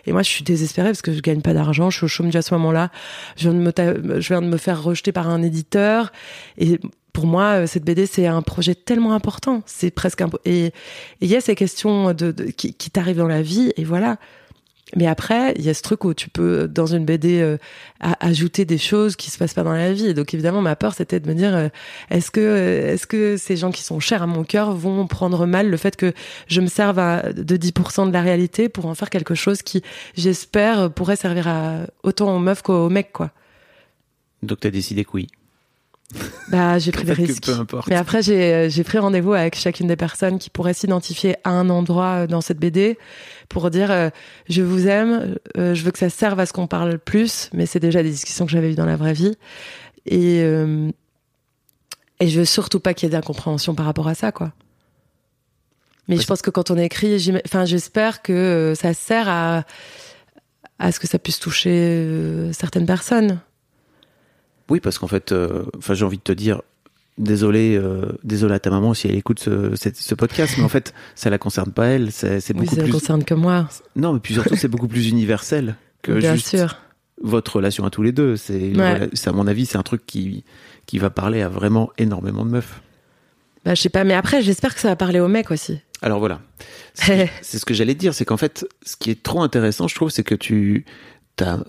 [0.05, 1.89] Et moi, je suis désespérée parce que je gagne pas d'argent.
[1.89, 2.91] Je suis au chômage à ce moment-là.
[3.37, 6.13] Je viens de me, ta- je viens de me faire rejeter par un éditeur.
[6.59, 6.79] Et
[7.19, 9.63] pour moi, euh, cette BD, c'est un projet tellement important.
[9.67, 10.31] C'est presque un...
[10.45, 10.71] Et
[11.21, 12.15] il y a ces questions
[12.57, 14.19] qui, t'arrivent dans la vie, et voilà.
[14.95, 17.57] Mais après, il y a ce truc où tu peux, dans une BD, euh,
[17.99, 20.07] ajouter des choses qui se passent pas dans la vie.
[20.07, 21.69] Et donc, évidemment, ma peur, c'était de me dire, euh,
[22.09, 25.69] est-ce que, est-ce que ces gens qui sont chers à mon cœur vont prendre mal
[25.69, 26.13] le fait que
[26.47, 29.83] je me serve à, de 10% de la réalité pour en faire quelque chose qui,
[30.17, 33.33] j'espère, pourrait servir à autant aux meufs qu'aux mecs, quoi.
[34.45, 35.27] Donc t'as décidé que oui.
[36.49, 37.45] Bah, j'ai pris des risques.
[37.45, 37.89] peu importe.
[37.89, 41.51] Mais après, j'ai euh, j'ai pris rendez-vous avec chacune des personnes qui pourraient s'identifier à
[41.51, 42.97] un endroit euh, dans cette BD
[43.49, 44.11] pour dire euh,
[44.49, 47.67] je vous aime, euh, je veux que ça serve à ce qu'on parle plus, mais
[47.67, 49.37] c'est déjà des discussions que j'avais eues dans la vraie vie.
[50.07, 50.91] Et, euh,
[52.21, 54.53] et je veux surtout pas qu'il y ait d'incompréhension par rapport à ça, quoi.
[56.09, 59.65] Mais Ouais, je pense que quand on écrit, enfin, j'espère que ça sert à,
[60.79, 63.41] à ce que ça puisse toucher certaines personnes.
[64.71, 66.63] Oui, parce qu'en fait, euh, enfin, j'ai envie de te dire,
[67.17, 71.31] désolé, euh, désolé à ta maman si elle écoute ce, podcast, mais en fait, ça
[71.31, 72.13] la concerne pas elle.
[72.13, 72.93] C'est c'est Oui, beaucoup ça ne plus.
[72.93, 76.77] concerne que moi, Non, mais puis surtout, c'est beaucoup plus universel que bien juste sûr.
[77.23, 78.37] votre relation à tous les deux.
[78.37, 79.09] C'est, Ouais.
[79.27, 80.45] à mon avis, c'est un truc qui
[80.87, 82.81] qui va parler à vraiment énormément de meufs.
[83.65, 85.79] Bah, je sais pas, mais après, j'espère que ça va parler aux mecs aussi.
[86.01, 86.41] Alors voilà,
[86.95, 90.09] c'est ce que j'allais dire, c'est qu'en fait, ce qui est trop intéressant, je trouve,
[90.11, 90.87] c'est que tu,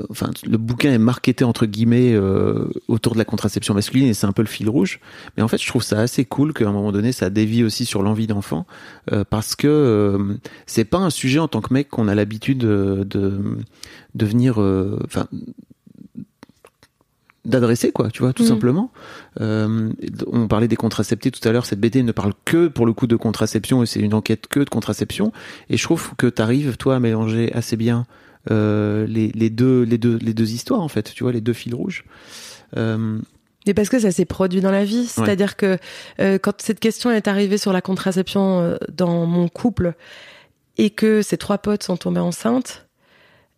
[0.09, 4.25] enfin, le bouquin est marketé entre guillemets euh, autour de la contraception masculine et c'est
[4.27, 4.99] un peu le fil rouge.
[5.37, 7.85] Mais en fait, je trouve ça assez cool qu'à un moment donné, ça dévie aussi
[7.85, 8.65] sur l'envie d'enfant,
[9.11, 12.59] euh, parce que euh, c'est pas un sujet en tant que mec qu'on a l'habitude
[12.59, 13.39] de, de,
[14.15, 15.27] de venir, euh, enfin.
[17.45, 18.49] d'adresser quoi tu vois tout Mhm.
[18.49, 18.91] simplement
[19.39, 19.89] euh,
[20.27, 23.07] on parlait des contraceptifs tout à l'heure cette BD ne parle que pour le coup
[23.07, 25.31] de contraception et c'est une enquête que de contraception
[25.69, 28.03] et je trouve que tu arrives toi à mélanger assez bien euh,
[28.47, 31.73] les, les deux les deux les deux histoires en fait tu vois les deux fils
[31.73, 32.05] rouges
[32.77, 33.19] euh,
[33.65, 35.05] Mais parce que ça s'est produit dans la vie.
[35.05, 35.77] C'est-à-dire que
[36.19, 39.93] euh, quand cette question est arrivée sur la contraception euh, dans mon couple
[40.77, 42.88] et que ces trois potes sont tombés enceintes,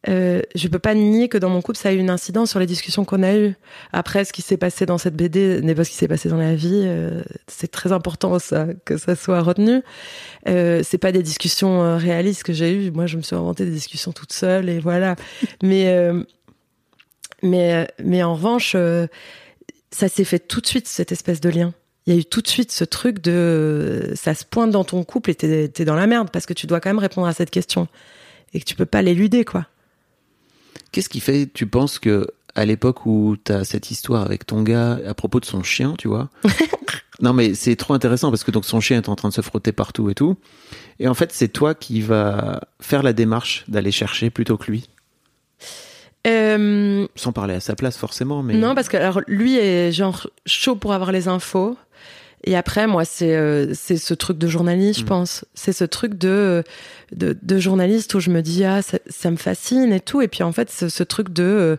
[0.10, 2.60] euh, je peux pas nier que dans mon couple ça a eu une incidence sur
[2.60, 3.56] les discussions qu'on a eues.
[3.94, 6.38] Après, ce qui s'est passé dans cette BD n'est pas ce qui s'est passé dans
[6.38, 6.84] la vie.
[6.86, 9.82] euh, c'est très important ça que ça soit retenu.
[10.48, 12.92] Euh, c'est pas des discussions euh, réalistes que j'ai eues.
[12.92, 15.16] Moi, je me suis inventé des discussions toute seule et voilà.
[15.64, 16.24] mais euh,
[17.44, 18.74] mais mais en revanche.
[18.76, 19.08] euh,
[19.92, 21.74] ça s'est fait tout de suite, cette espèce de lien.
[22.06, 25.04] Il y a eu tout de suite ce truc de ça se pointe dans ton
[25.04, 27.34] couple et t'es t'es dans la merde parce que tu dois quand même répondre à
[27.34, 27.88] cette question
[28.54, 29.68] et que tu peux pas l'éluder quoi.
[30.92, 34.62] Qu'est-ce qui fait tu penses que à l'époque où tu as cette histoire avec ton
[34.62, 36.30] gars à propos de son chien tu vois
[37.22, 39.42] non mais c'est trop intéressant parce que donc son chien est en train de se
[39.42, 40.38] frotter partout et tout.
[41.00, 44.90] Et en fait c'est toi qui va faire la démarche d'aller chercher plutôt que lui.
[46.28, 50.28] Euh, sans parler à sa place forcément mais Non parce que alors lui est genre
[50.46, 51.78] chaud pour avoir les infos
[52.44, 55.08] et après moi c'est euh, c'est ce truc de journaliste je Mm.
[55.08, 55.46] pense.
[55.54, 56.64] C'est ce truc de,
[57.12, 60.22] de de journaliste où je me dis ah ça, ça me fascine et tout.
[60.22, 61.76] Et puis en fait ce, truc de euh,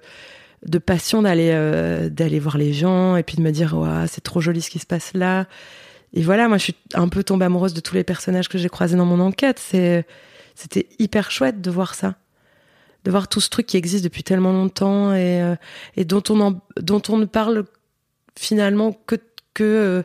[0.66, 4.20] de passion d'aller euh, d'aller voir les gens et puis de me dire ouais, c'est
[4.22, 5.46] trop joli ce qui se passe là.
[6.14, 8.68] Et voilà moi je suis un peu tombée amoureuse de tous les personnages que j'ai
[8.68, 9.58] croisés dans mon enquête.
[9.58, 10.06] C'est
[10.54, 12.14] c'était hyper chouette de voir ça.
[13.04, 15.42] De voir tout ce truc qui existe depuis tellement longtemps et
[15.96, 17.64] et dont on en, dont on ne parle
[18.38, 19.16] finalement que
[19.54, 20.04] que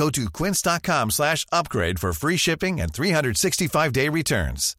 [0.00, 4.76] Go to quince.com slash upgrade for free shipping and 365-day returns.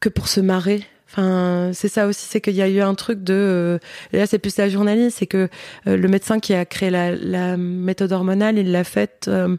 [0.00, 0.84] que pour se marrer.
[1.10, 3.34] Enfin, c'est ça aussi, c'est qu'il y a eu un truc de.
[3.34, 3.78] euh,
[4.12, 5.48] là, c'est plus la journaliste, c'est que
[5.86, 9.56] euh, le médecin qui a créé la, méthode hormonale, il l'a faite euh,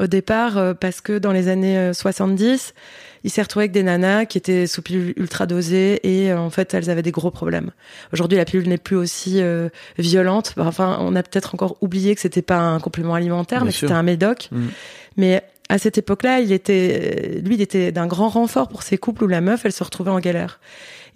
[0.00, 2.74] au départ euh, parce que dans les années euh, 70,
[3.22, 6.50] il s'est retrouvé avec des nanas qui étaient sous pilule ultra dosée et euh, en
[6.50, 7.70] fait, elles avaient des gros problèmes.
[8.12, 10.54] Aujourd'hui, la pilule n'est plus aussi euh, violente.
[10.58, 13.92] Enfin, on a peut-être encore oublié que c'était pas un complément alimentaire, Bien mais c'était
[13.92, 14.48] un médoc.
[14.52, 14.66] Mm.
[15.16, 19.24] Mais à cette époque-là, il était, lui, il était d'un grand renfort pour ces couples
[19.24, 20.58] où la meuf, elle se retrouvait en galère.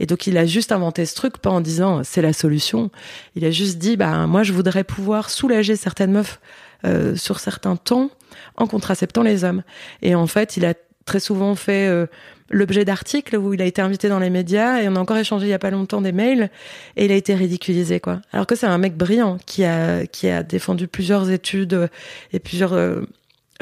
[0.01, 2.91] Et donc, il a juste inventé ce truc, pas en disant c'est la solution.
[3.37, 6.41] Il a juste dit, bah, moi, je voudrais pouvoir soulager certaines meufs
[6.85, 8.11] euh, sur certains temps
[8.57, 9.63] en contraceptant les hommes.
[10.03, 12.07] Et en fait, il a très souvent fait euh,
[12.51, 15.47] l'objet d'articles où il a été invité dans les médias et on a encore échangé
[15.47, 16.51] il y a pas longtemps des mails
[16.97, 18.21] et il a été ridiculisé quoi.
[18.33, 21.91] Alors que c'est un mec brillant qui a qui a défendu plusieurs études
[22.33, 22.73] et plusieurs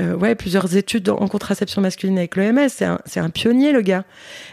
[0.00, 2.68] euh, ouais, plusieurs études en contraception masculine avec l'OMS.
[2.68, 4.04] C'est un, un pionnier, le gars.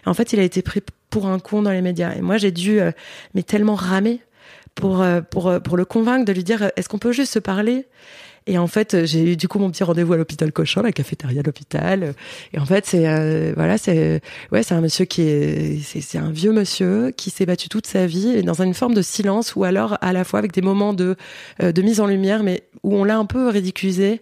[0.05, 2.13] Et en fait, il a été pris pour un con dans les médias.
[2.13, 2.91] Et moi, j'ai dû, euh,
[3.33, 4.19] mais tellement ramer
[4.75, 7.85] pour, pour, pour le convaincre de lui dire, est-ce qu'on peut juste se parler?
[8.47, 10.91] Et en fait, euh, j'ai eu du coup mon petit rendez-vous à l'hôpital Cochin, la
[10.91, 12.13] cafétéria de l'hôpital.
[12.53, 14.21] Et en fait, c'est euh, voilà, c'est
[14.51, 18.05] ouais, c'est un monsieur qui est c'est un vieux monsieur qui s'est battu toute sa
[18.05, 20.93] vie et dans une forme de silence ou alors à la fois avec des moments
[20.93, 21.15] de
[21.61, 24.21] euh, de mise en lumière, mais où on l'a un peu ridiculisé.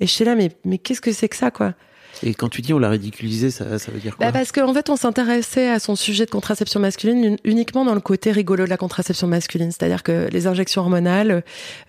[0.00, 1.74] Et je suis là, mais mais qu'est-ce que c'est que ça, quoi?
[2.22, 4.72] Et quand tu dis on l'a ridiculisé, ça, ça veut dire quoi bah parce qu'en
[4.72, 8.64] fait, on s'intéressait à son sujet de contraception masculine un- uniquement dans le côté rigolo
[8.64, 9.70] de la contraception masculine.
[9.72, 11.42] C'est-à-dire que les injections hormonales,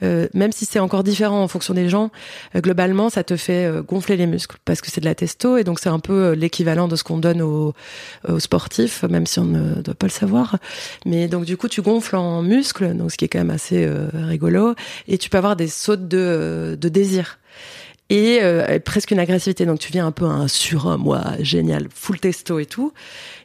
[0.04, 2.12] euh, même si c'est encore différent en fonction des gens,
[2.56, 5.58] euh, globalement, ça te fait euh, gonfler les muscles parce que c'est de la testo
[5.58, 7.74] et donc c'est un peu euh, l'équivalent de ce qu'on donne aux,
[8.28, 10.58] aux sportifs, même si on ne doit pas le savoir.
[11.06, 13.88] Mais donc du coup, tu gonfles en muscles, donc ce qui est quand même assez
[14.14, 14.76] rigolo,
[15.08, 17.40] et tu peux avoir des sautes de, de désir
[18.10, 19.66] et euh, presque une agressivité.
[19.66, 22.94] Donc tu viens un peu un sur moi génial, full testo et tout.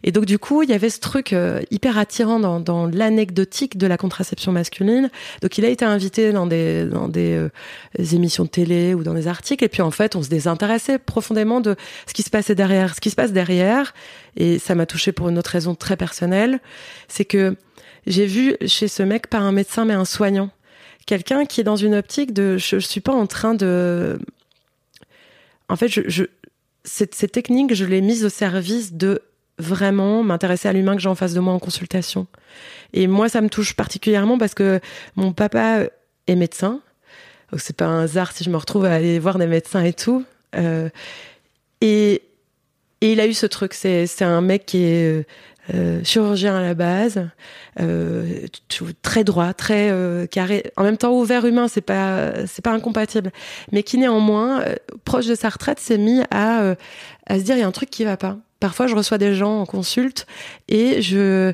[0.02, 3.78] Et donc du coup, il y avait ce truc euh, hyper attirant dans, dans l'anecdotique
[3.78, 5.10] de la contraception masculine.
[5.40, 7.50] Donc il a été invité dans des dans des, euh,
[7.98, 9.64] émissions de télé ou dans des articles.
[9.64, 12.94] Et puis en fait, on se désintéressait profondément de ce qui se passait derrière.
[12.94, 13.94] Ce qui se passe derrière,
[14.36, 16.60] et ça m'a touché pour une autre raison très personnelle,
[17.08, 17.56] c'est que
[18.06, 20.50] j'ai vu chez ce mec pas un médecin mais un soignant.
[21.06, 24.18] Quelqu'un qui est dans une optique de je, je suis pas en train de
[25.70, 26.24] en fait, je,
[26.84, 29.22] cette, technique, je l'ai mise au service de
[29.58, 32.26] vraiment m'intéresser à l'humain que j'ai en face de moi en consultation.
[32.92, 34.80] Et moi, ça me touche particulièrement parce que
[35.14, 35.84] mon papa
[36.26, 36.80] est médecin.
[37.52, 39.92] Donc, c'est pas un hasard si je me retrouve à aller voir des médecins et
[39.92, 40.24] tout.
[40.56, 40.88] Euh,
[41.80, 42.22] et,
[43.00, 43.72] et il a eu ce truc.
[43.72, 45.26] C'est, c'est un mec qui est
[45.74, 47.28] euh, chirurgien à la base,
[47.80, 48.46] euh,
[49.02, 50.70] très droit, très euh, carré.
[50.76, 53.30] En même temps, ouvert humain, c'est pas, c'est pas incompatible.
[53.72, 56.74] Mais qui néanmoins, euh, proche de sa retraite, s'est mis à, euh,
[57.26, 58.36] à se dire il y a un truc qui va pas.
[58.60, 60.26] Parfois, je reçois des gens en consulte
[60.68, 61.52] et je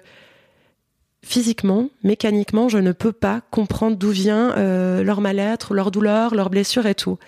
[1.27, 6.51] physiquement, mécaniquement, je ne peux pas comprendre d'où vient euh, leur mal-être, leur douleur, leur
[6.51, 7.19] blessure et tout.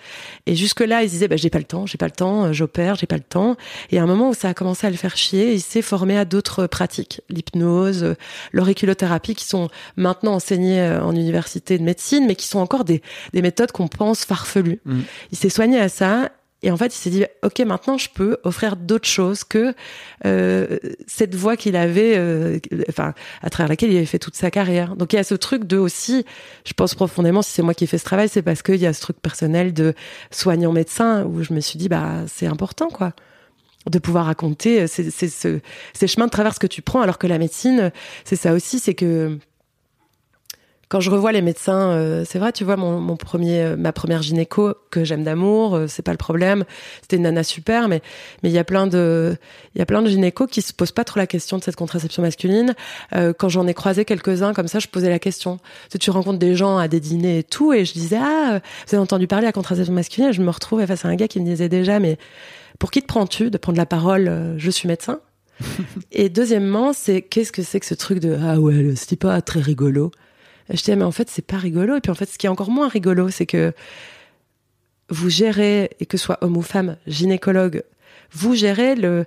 [0.45, 2.53] Et jusque là, ils disaient bah, j'ai pas le temps, j'ai pas le temps, euh,
[2.53, 3.57] j'opère, j'ai pas le temps.
[3.91, 6.17] Et à un moment où ça a commencé à le faire chier, il s'est formé
[6.17, 8.15] à d'autres pratiques, l'hypnose, euh,
[8.53, 13.01] l'auriculothérapie, qui sont maintenant enseignées en université de médecine, mais qui sont encore des,
[13.33, 14.79] des méthodes qu'on pense farfelues.
[14.85, 14.99] Mm.
[15.33, 16.29] Il s'est soigné à ça.
[16.61, 19.73] Et en fait, il s'est dit, ok, maintenant je peux offrir d'autres choses que
[20.25, 24.51] euh, cette voie qu'il avait, euh, enfin, à travers laquelle il avait fait toute sa
[24.51, 24.97] carrière.
[24.97, 26.25] Donc il y a ce truc de aussi,
[26.65, 28.85] je pense profondément, si c'est moi qui ai fait ce travail, c'est parce qu'il y
[28.85, 29.93] a ce truc personnel de
[30.31, 33.13] soignant médecin où je me suis dit, bah c'est important quoi
[33.89, 35.61] de pouvoir raconter ces, ces, ce-
[35.93, 37.91] ces chemins de traverse que tu prends, alors que la médecine,
[38.25, 39.37] c'est ça aussi, c'est que
[40.89, 43.93] quand je revois les médecins, euh, c'est vrai, tu vois, mon, mon premier, euh, ma
[43.93, 46.65] première gynéco que j'aime d'amour, euh, c'est pas le problème.
[47.01, 48.01] C'était une nana super, mais
[48.41, 49.37] mais il y a plein de,
[49.75, 51.75] il y a plein de gynécos qui se posent pas trop la question de cette
[51.75, 52.73] contraception masculine.
[53.15, 55.57] Euh, quand j'en ai croisé quelques-uns comme ça, je posais la question.
[55.57, 58.53] Tu, sais, tu rencontres des gens à des dîners et tout, et je disais ah,
[58.55, 60.29] euh, vous avez entendu parler de la contraception masculine?
[60.29, 62.17] Et Je me retrouvais face à un gars qui me disait déjà, mais
[62.79, 65.19] pour qui te prends-tu de prendre la parole euh, Je suis médecin?
[66.11, 69.39] et deuxièmement, c'est qu'est-ce que c'est que ce truc de ah ouais, le- c'est pas
[69.41, 70.09] très rigolo.
[70.69, 71.95] Je disais, mais en fait, c'est pas rigolo.
[71.95, 73.73] Et puis, en fait, ce qui est encore moins rigolo, c'est que
[75.09, 77.83] vous gérez, et que ce soit homme ou femme, gynécologue,
[78.31, 79.25] vous gérez le,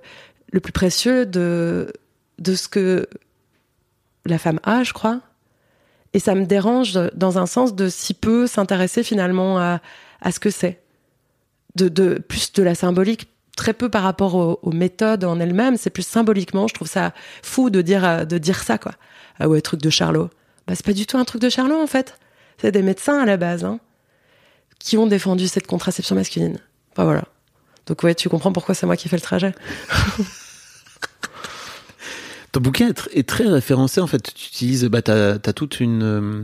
[0.51, 1.91] le plus précieux de,
[2.39, 3.07] de ce que
[4.25, 5.19] la femme a, je crois.
[6.13, 9.81] Et ça me dérange dans un sens de si peu s'intéresser finalement à,
[10.21, 10.79] à ce que c'est.
[11.75, 13.27] De, de, plus de la symbolique,
[13.57, 15.75] très peu par rapport aux, aux méthodes en elles-mêmes.
[15.75, 18.93] C'est plus symboliquement, je trouve ça fou de dire, de dire ça, quoi.
[19.39, 20.29] Ah ouais, truc de Charlot.
[20.67, 22.17] Bah, c'est pas du tout un truc de Charlot, en fait.
[22.61, 23.79] C'est des médecins à la base, hein,
[24.79, 26.59] qui ont défendu cette contraception masculine.
[26.91, 27.23] Enfin, voilà.
[27.87, 29.53] Donc, ouais, tu comprends pourquoi c'est moi qui fais le trajet.
[32.51, 34.31] Ton bouquin est, tr- est très référencé en fait.
[34.33, 36.43] Tu utilises, bah, t'as as toute une, euh,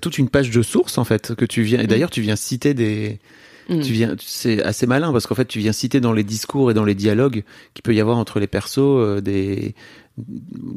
[0.00, 1.80] toute une page de sources en fait que tu viens.
[1.80, 3.20] Et d'ailleurs, tu viens citer des,
[3.68, 3.82] Mm.
[3.82, 6.74] tu viens, c'est assez malin parce qu'en fait, tu viens citer dans les discours et
[6.74, 9.76] dans les dialogues qu'il peut y avoir entre les persos euh, des,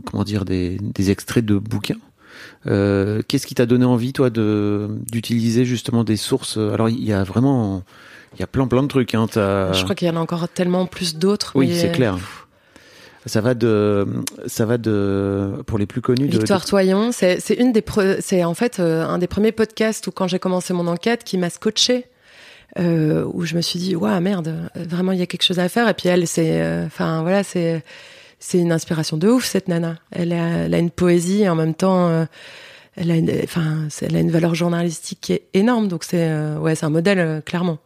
[0.06, 1.98] comment dire, des, des extraits de bouquins.
[2.68, 6.58] Euh, Qu'est-ce qui t'a donné envie, toi, de d'utiliser justement des sources?
[6.58, 7.84] Alors, il y a vraiment,
[8.36, 9.14] il y a plein plein de trucs.
[9.16, 9.28] Hein.
[9.34, 11.52] Je crois qu'il y en a encore tellement plus d'autres.
[11.56, 12.18] oui, mais- c'est clair.
[13.26, 14.06] Ça va de,
[14.48, 16.28] ça va de, pour les plus connus.
[16.28, 17.84] de- Victoire de- Toyon, c'est une des
[18.20, 21.38] c'est en fait euh, un des premiers podcasts où quand j'ai commencé mon enquête qui
[21.38, 22.08] m'a scotché
[22.80, 25.70] euh, où je me suis dit waouh merde vraiment il y a quelque chose à
[25.70, 27.84] faire et puis elle c'est enfin voilà c'est
[28.46, 31.56] c'est une inspiration de ouf cette nana elle a, elle a une poésie et en
[31.56, 32.26] même temps euh,
[32.98, 36.58] elle a une enfin elle a une valeur journalistique qui est énorme donc c'est euh,
[36.60, 37.80] ouais c'est un modèle euh, clairement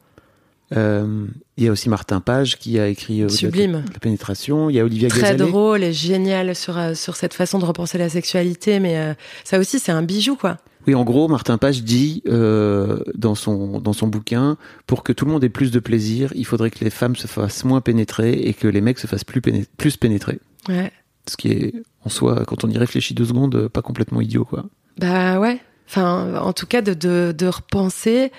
[0.71, 3.71] il y a aussi Martin Page qui a écrit Sublime.
[3.71, 4.69] la, la pénétration.
[4.69, 5.49] Il y a Olivia très Gazalet.
[5.49, 9.15] drôle et génial sur sur cette façon de repenser la sexualité mais
[9.45, 10.57] ça aussi c'est un bijou quoi
[10.87, 15.25] Oui, en gros, Martin Page dit euh, dans son dans son bouquin, pour que tout
[15.25, 18.31] le monde ait plus de plaisir, il faudrait que les femmes se fassent moins pénétrer
[18.31, 20.39] et que les mecs se fassent plus péné- plus pénétrer.
[20.69, 20.91] ouais
[21.27, 21.73] Ce qui est
[22.05, 24.63] en soi, quand on y réfléchit deux secondes, euh, pas complètement idiot, quoi.
[24.97, 25.59] Bah ouais.
[25.89, 28.31] Enfin, en tout cas, de, de, de repenser,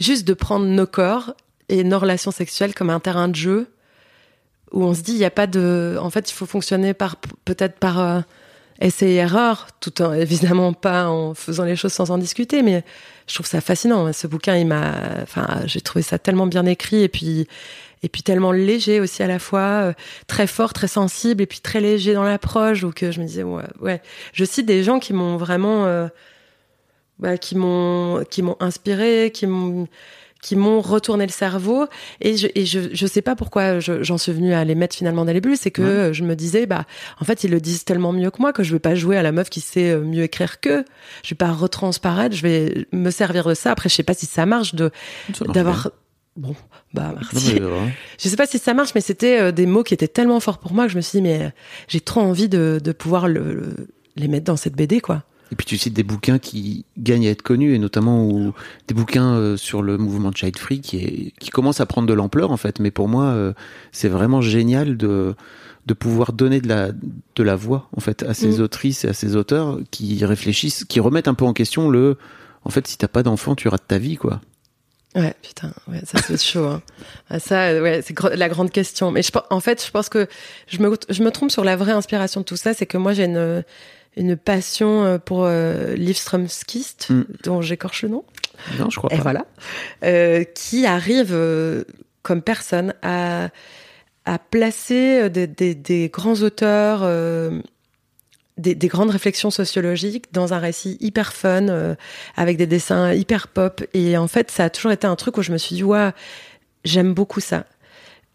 [0.00, 1.34] juste de prendre nos corps
[1.68, 3.68] et nos relations sexuelles comme un terrain de jeu
[4.72, 5.96] où on se dit, il n'y a pas de.
[6.00, 8.20] En fait, il faut fonctionner par peut-être par euh,
[8.80, 12.84] essai erreur, tout en évidemment pas en faisant les choses sans en discuter, mais
[13.26, 14.12] je trouve ça fascinant.
[14.12, 14.94] Ce bouquin, il m'a.
[15.22, 17.46] Enfin, j'ai trouvé ça tellement bien écrit et puis.
[18.02, 19.92] Et puis tellement léger aussi à la fois, euh,
[20.26, 23.44] très fort, très sensible, et puis très léger dans l'approche, où que je me disais,
[23.44, 24.02] ouais, ouais.
[24.34, 26.08] Je cite des gens qui m'ont vraiment euh,
[27.18, 29.88] bah, qui m'ont qui m'ont inspiré, qui m'ont
[30.44, 31.86] qui m'ont retourné le cerveau.
[32.20, 34.94] Et je et je je sais pas pourquoi je- j'en suis venue à les mettre
[34.94, 35.56] finalement dans les bulles.
[35.56, 36.84] C'est que euh, je me disais bah
[37.20, 39.22] en fait ils le disent tellement mieux que moi que je vais pas jouer à
[39.22, 40.84] la meuf qui sait euh, mieux écrire qu'eux.
[41.22, 43.72] Je vais pas retransparaître je vais me servir de ça.
[43.72, 44.90] Après je sais pas si ça marche de
[45.54, 45.90] d'avoir
[46.36, 46.54] bon
[46.92, 47.54] bah merci.
[47.60, 47.68] Non,
[48.20, 50.58] je sais pas si ça marche, mais c'était euh, des mots qui étaient tellement forts
[50.58, 51.52] pour moi que je me suis dit, mais
[51.88, 55.22] j'ai trop envie de, de pouvoir le, le- les mettre dans cette BD, quoi.
[55.52, 58.52] Et puis tu cites des bouquins qui gagnent à être connus, et notamment où,
[58.88, 62.08] des bouquins euh, sur le mouvement de Child Free qui, est, qui commence à prendre
[62.08, 62.80] de l'ampleur en fait.
[62.80, 63.52] Mais pour moi, euh,
[63.92, 65.34] c'est vraiment génial de,
[65.86, 68.62] de pouvoir donner de la, de la voix en fait à ces Mm.
[68.62, 72.16] autrices et à ces auteurs qui réfléchissent, qui remettent un peu en question le.
[72.64, 74.40] En fait, si t'as pas d'enfant, tu rates ta vie quoi.
[75.14, 76.64] Ouais, putain, ouais, ça c'est chaud.
[76.66, 76.82] Hein.
[77.30, 79.10] Ah, Ça, ouais, c'est la grande question.
[79.12, 80.26] Mais je, en fait, je pense que
[80.66, 82.74] je me, je me trompe sur la vraie inspiration de tout ça.
[82.74, 83.62] C'est que moi, j'ai une,
[84.16, 87.22] une passion euh, pour euh, Liv Strömskist, Mm.
[87.44, 88.24] dont j'écorche le nom.
[88.78, 89.22] Non, je crois Et pas.
[89.22, 89.46] voilà.
[90.04, 91.84] Euh, qui arrive euh,
[92.22, 93.50] comme personne à,
[94.24, 97.60] à placer euh, des, des, des grands auteurs, euh,
[98.56, 101.94] des, des grandes réflexions sociologiques dans un récit hyper fun, euh,
[102.36, 103.82] avec des dessins hyper pop.
[103.94, 106.10] Et en fait, ça a toujours été un truc où je me suis dit, ouais,
[106.84, 107.66] j'aime beaucoup ça.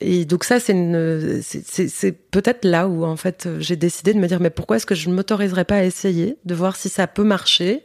[0.01, 4.27] Et donc ça, c'est une, c'est- peut-être là où en fait j'ai décidé de me
[4.27, 7.05] dire mais pourquoi est-ce que je ne m'autoriserais pas à essayer, de voir si ça
[7.08, 7.84] peut marcher?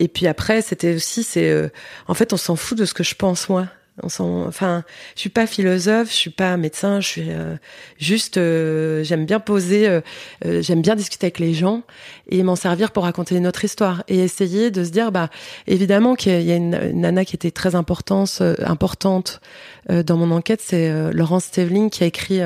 [0.00, 1.68] Et puis après, c'était aussi, c'est, euh,
[2.08, 3.68] en fait, on s'en fout de ce que je pense moi.
[4.02, 4.82] On s'en, enfin,
[5.14, 7.54] je suis pas philosophe, je suis pas médecin, je suis euh,
[7.96, 10.00] juste, euh, j'aime bien poser, euh,
[10.44, 11.82] euh, j'aime bien discuter avec les gens
[12.28, 15.30] et m'en servir pour raconter une autre histoire et essayer de se dire, bah,
[15.68, 19.40] évidemment qu'il y a une, une nana qui était très importante, euh, importante
[19.90, 22.40] euh, dans mon enquête, c'est Laurence Steveling qui a écrit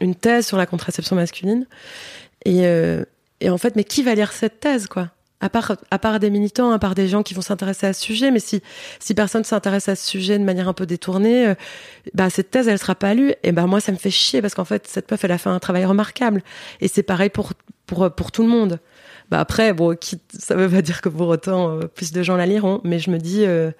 [0.00, 1.66] une thèse sur la contraception masculine
[2.44, 2.62] et,
[3.40, 5.10] et en fait, mais qui va lire cette thèse, quoi?
[5.40, 8.02] À part, à part des militants, à part des gens qui vont s'intéresser à ce
[8.02, 8.60] sujet, mais si,
[8.98, 11.54] si personne s'intéresse à ce sujet de manière un peu détournée, euh,
[12.12, 13.32] bah, cette thèse, elle sera pas lue.
[13.44, 15.48] Et ben, moi, ça me fait chier parce qu'en fait, cette meuf, elle a fait
[15.50, 16.42] un travail remarquable.
[16.80, 17.52] Et c'est pareil pour,
[17.86, 18.80] pour, pour tout le monde.
[19.30, 22.36] Bah, après, bon, quitte, ça veut pas dire que pour autant, euh, plus de gens
[22.36, 23.70] la liront, mais je me dis, euh,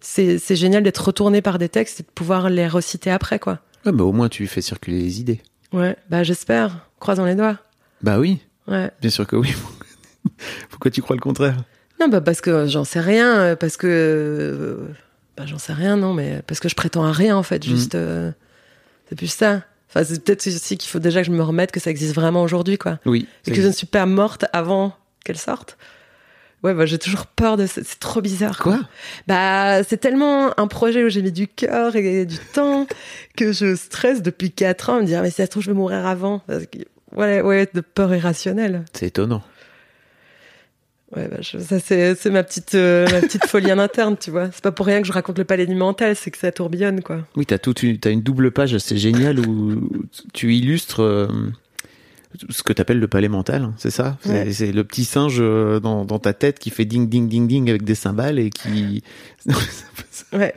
[0.00, 3.58] c'est, c'est génial d'être retourné par des textes et de pouvoir les reciter après, quoi.
[3.84, 5.42] Ouais, bah, au moins tu fais circuler les idées.
[5.70, 6.88] Ouais, bah, j'espère.
[6.98, 7.58] Croisons les doigts.
[8.02, 8.90] Bah oui, Ouais.
[9.02, 9.52] bien sûr que oui.
[10.70, 11.56] Pourquoi tu crois le contraire?
[12.00, 14.88] Non, bah parce que j'en sais rien, euh, parce que euh,
[15.36, 17.94] bah j'en sais rien, non, mais parce que je prétends à rien en fait, juste
[17.94, 18.32] euh,
[19.08, 19.62] c'est plus ça.
[19.88, 22.42] Enfin, c'est peut-être aussi qu'il faut déjà que je me remette que ça existe vraiment
[22.42, 23.28] aujourd'hui, quoi, Oui.
[23.46, 24.92] et que je ne suis pas morte avant
[25.24, 25.78] qu'elle sorte.
[26.64, 27.82] Ouais, bah j'ai toujours peur de ça.
[27.84, 28.58] C'est trop bizarre.
[28.58, 28.80] Quoi
[29.28, 32.86] Bah, c'est tellement un projet où j'ai mis du cœur et du temps
[33.36, 35.00] que je stresse depuis quatre ans.
[35.00, 36.38] Me dire, mais si ça se trouve, je vais mourir avant.
[36.46, 36.78] Parce que,
[37.14, 38.86] ouais, ouais, de peur irrationnelle.
[38.94, 39.42] C'est étonnant.
[41.16, 44.30] Ouais, bah, je- ça c'est c'est ma petite euh, ma petite folie en interne, tu
[44.32, 44.50] vois.
[44.52, 47.02] C'est pas pour rien que je raconte le palais du mental, c'est que ça tourbillonne
[47.02, 47.26] quoi.
[47.36, 49.88] Oui, t'as toute une, t'as une double page assez géniale où
[50.32, 51.28] tu illustres euh,
[52.50, 54.18] ce que t'appelles le palais mental, hein, c'est ça?
[54.22, 54.52] C'est Ouais.
[54.52, 57.70] c'est le petit singe euh, dans, dans ta tête qui fait ding ding ding ding
[57.70, 59.04] avec des cymbales et qui
[60.32, 60.54] Ouais.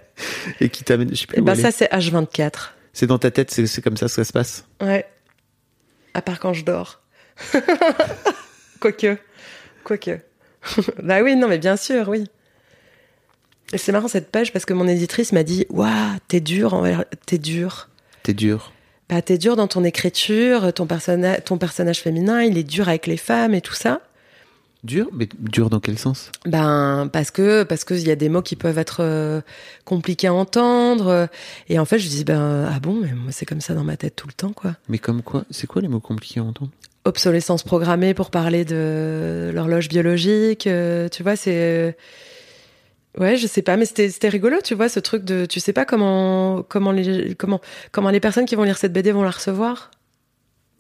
[0.59, 1.09] et qui t'amène.
[1.11, 1.61] Je sais plus Et où ben aller.
[1.61, 2.51] ça, c'est H24.
[2.93, 4.65] C'est dans ta tête, c'est c'est comme ça que ça se passe?
[4.81, 5.05] Ouais.
[6.15, 7.03] À part quand je dors.
[8.79, 9.17] Quoique.
[9.83, 10.19] Quoique.
[11.03, 12.25] bah oui, non, mais bien sûr, oui.
[13.73, 15.89] Et c'est marrant cette page parce que mon éditrice m'a dit Waouh,
[16.27, 17.89] t'es dur, envers- t'es dur.
[18.23, 18.71] T'es dur.
[19.09, 23.07] Bah, t'es dur dans ton écriture, ton, personna- ton personnage féminin, il est dur avec
[23.07, 24.01] les femmes et tout ça.
[24.83, 26.31] Dur, mais dur dans quel sens?
[26.45, 29.41] Ben parce que parce que il y a des mots qui peuvent être euh,
[29.85, 31.25] compliqués à entendre euh,
[31.67, 33.97] et en fait je dis ben ah bon mais moi c'est comme ça dans ma
[33.97, 34.75] tête tout le temps quoi.
[34.87, 36.69] Mais comme quoi C'est quoi les mots compliqués à entendre?
[37.07, 40.67] Obsolescence programmée pour parler de l'horloge biologique.
[40.67, 41.55] euh, tu vois, c'est.
[41.55, 41.91] euh,
[43.17, 45.45] Ouais, je sais pas, mais c'était rigolo, tu vois, ce truc de.
[45.45, 47.59] Tu sais pas comment, comment, les, comment,
[47.91, 49.89] comment les personnes qui vont lire cette BD vont la recevoir.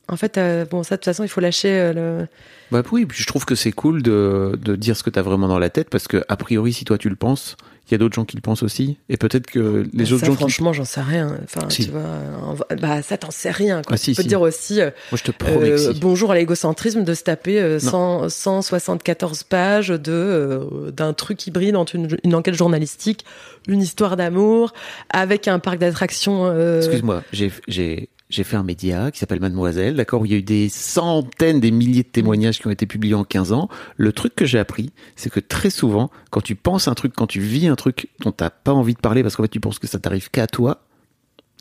[0.07, 2.27] En fait, euh, bon, ça, de toute façon, il faut lâcher le.
[2.71, 5.47] Bah oui, puis je trouve que c'est cool de, de dire ce que t'as vraiment
[5.47, 7.57] dans la tête parce que a priori, si toi tu le penses,
[7.87, 10.25] il y a d'autres gens qui le pensent aussi et peut-être que les ça, autres
[10.25, 11.37] gens qui franchement, j'en sais rien.
[11.43, 11.85] Enfin, Si.
[11.85, 13.93] tu vois, bah, ça, t'en sais rien, quoi.
[13.93, 14.27] Ah, si, tu peux si.
[14.27, 14.81] dire aussi.
[14.81, 18.29] euh, Moi, je te promets que Euh, bonjour à l'égocentrisme de se taper euh, 100
[18.29, 23.25] 174 pages de euh, d'un truc hybride entre une, une enquête journalistique,
[23.67, 24.73] une histoire d'amour,
[25.09, 26.45] avec un parc d'attractions.
[26.45, 30.37] euh, Excuse-moi, j'ai j'ai fait un média qui s'appelle Mademoiselle, d'accord, où il y a
[30.37, 33.69] eu des centaines, des milliers de témoignages qui ont été publiés en 15 ans.
[33.95, 37.27] Le truc que j'ai appris, c'est que très souvent, quand tu penses un truc, quand
[37.27, 39.79] tu vis un truc dont t'as pas envie de parler parce qu'en fait tu penses
[39.79, 40.83] que ça t'arrive qu'à toi,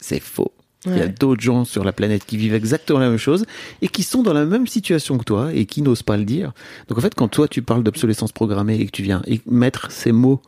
[0.01, 0.53] c'est faux.
[0.85, 3.45] Il y a d'autres gens sur la planète qui vivent exactement la même chose
[3.83, 6.53] et qui sont dans la même situation que toi et qui n'osent pas le dire.
[6.87, 9.91] Donc en fait, quand toi tu parles d'obsolescence programmée et que tu viens et mettre
[9.91, 10.41] ces mots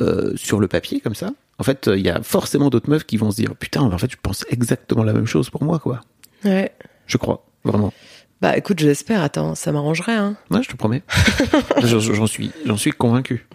[0.00, 3.16] euh, sur le papier comme ça, en fait, il y a forcément d'autres meufs qui
[3.16, 6.00] vont se dire putain, en fait, je pense exactement la même chose pour moi, quoi.
[6.44, 6.72] Ouais.
[7.06, 7.92] Je crois, vraiment.
[8.40, 9.22] Bah écoute, j'espère.
[9.22, 10.16] Attends, ça m'arrangerait.
[10.16, 10.36] Hein.
[10.50, 11.02] Ouais, je te promets.
[11.82, 13.46] J'en suis, j'en suis convaincu.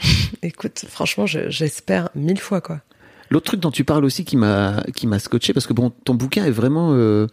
[0.41, 2.82] Écoute, franchement, je- j'espère mille fois quoi.
[3.30, 6.16] L'autre truc dont tu parles aussi qui m'a qui m'a scotché parce que bon ton
[6.16, 7.28] bouquin est vraiment euh,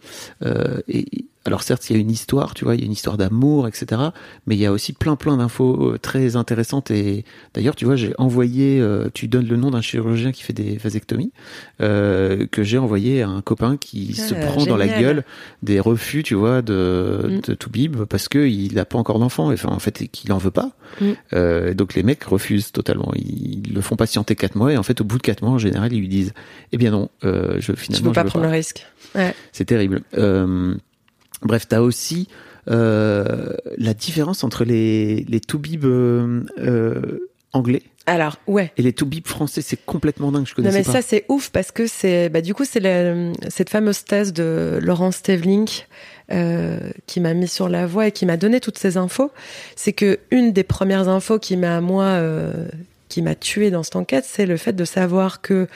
[0.45, 0.79] euh,
[1.47, 3.67] alors certes il y a une histoire tu vois il y a une histoire d'amour
[3.67, 4.01] etc
[4.45, 7.25] mais il y a aussi plein plein d'infos euh, très intéressantes et
[7.55, 10.77] d'ailleurs tu vois j'ai envoyé euh, tu donnes le nom d'un chirurgien qui fait des
[10.77, 11.31] vasectomies
[11.81, 15.23] euh, que j'ai envoyé à un copain qui se Ah, prend dans la gueule
[15.63, 17.39] des refus tu vois de Mm.
[17.47, 20.51] de Toubib parce que il n'a pas encore d'enfant enfin en fait qu'il en veut
[20.51, 20.71] pas
[21.01, 21.05] Mm.
[21.33, 23.11] euh, donc les mecs refusent totalement.
[23.15, 25.57] Ils, le font patienter quatre mois et en fait au bout de quatre mois en
[25.57, 26.33] général ils lui disent
[26.71, 28.85] eh bien non, euh, je Tu finalement veux pas je veux prendre le risque.
[29.15, 29.33] Ouais.
[29.51, 30.01] C'est terrible.
[30.17, 30.75] Euh,
[31.41, 32.27] bref, t'as aussi
[32.69, 38.71] euh, la différence entre les les toubibs euh, euh, anglais Alors ouais.
[38.77, 39.61] et les toubibs français.
[39.61, 40.45] C'est complètement dingue.
[40.45, 40.91] Je Non connaissais mais pas.
[40.93, 42.81] ça c'est ouf parce que c'est bah du coup c'est
[43.49, 45.87] cette fameuse thèse de Laurence Stevlink
[46.31, 49.31] euh, qui m'a mis sur la voie et qui m'a donné toutes ces infos.
[49.77, 52.67] C'est que une des premières infos qui m'a moi euh,
[53.09, 55.67] qui m'a tué dans cette enquête, c'est le fait de savoir que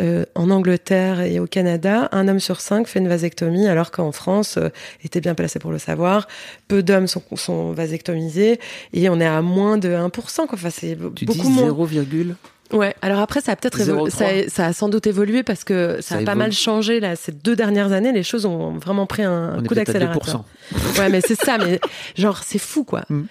[0.00, 4.10] euh, en Angleterre et au Canada, un homme sur cinq fait une vasectomie, alors qu'en
[4.12, 4.68] France, euh,
[5.04, 6.28] était bien placé pour le savoir,
[6.66, 8.58] peu d'hommes sont, sont vasectomisés
[8.94, 10.10] et on est à moins de 1%.
[10.46, 10.48] Quoi.
[10.54, 11.64] Enfin, c'est beaucoup moins.
[11.64, 12.36] 0, virgule
[12.72, 14.10] Ouais, alors après, ça a peut-être évolué, 0,3.
[14.10, 17.00] ça, a- ça a sans doute évolué parce que ça, Ça a pas mal changé
[17.00, 17.16] là.
[17.16, 20.44] Ces deux dernières années, les choses ont vraiment pris un on coup d'accélérateur.
[20.74, 20.98] 2%.
[21.00, 21.80] Ouais, mais c'est ça, mais
[22.16, 23.04] genre, c'est fou quoi.
[23.08, 23.22] Mm.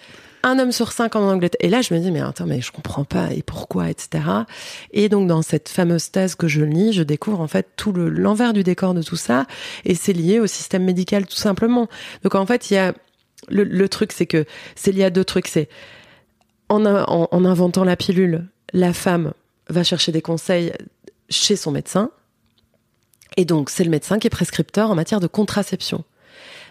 [0.47, 1.59] Un homme sur cinq en Angleterre.
[1.59, 4.23] Et là, je me dis, mais attends, mais je comprends pas, et pourquoi, etc.
[4.91, 8.07] Et donc, dans cette fameuse thèse que je lis, je découvre en fait tout le,
[8.07, 9.45] l'envers du décor de tout ça,
[9.83, 11.89] et c'est lié au système médical tout simplement.
[12.23, 12.93] Donc, en fait, il y a,
[13.49, 14.45] le, truc, c'est que
[14.75, 15.47] c'est lié à deux trucs.
[15.47, 15.67] C'est
[16.69, 19.33] en inventant la pilule, la femme
[19.69, 20.71] va chercher des conseils
[21.29, 22.09] chez son médecin.
[23.35, 26.05] Et donc, c'est le médecin qui est prescripteur en matière de contraception.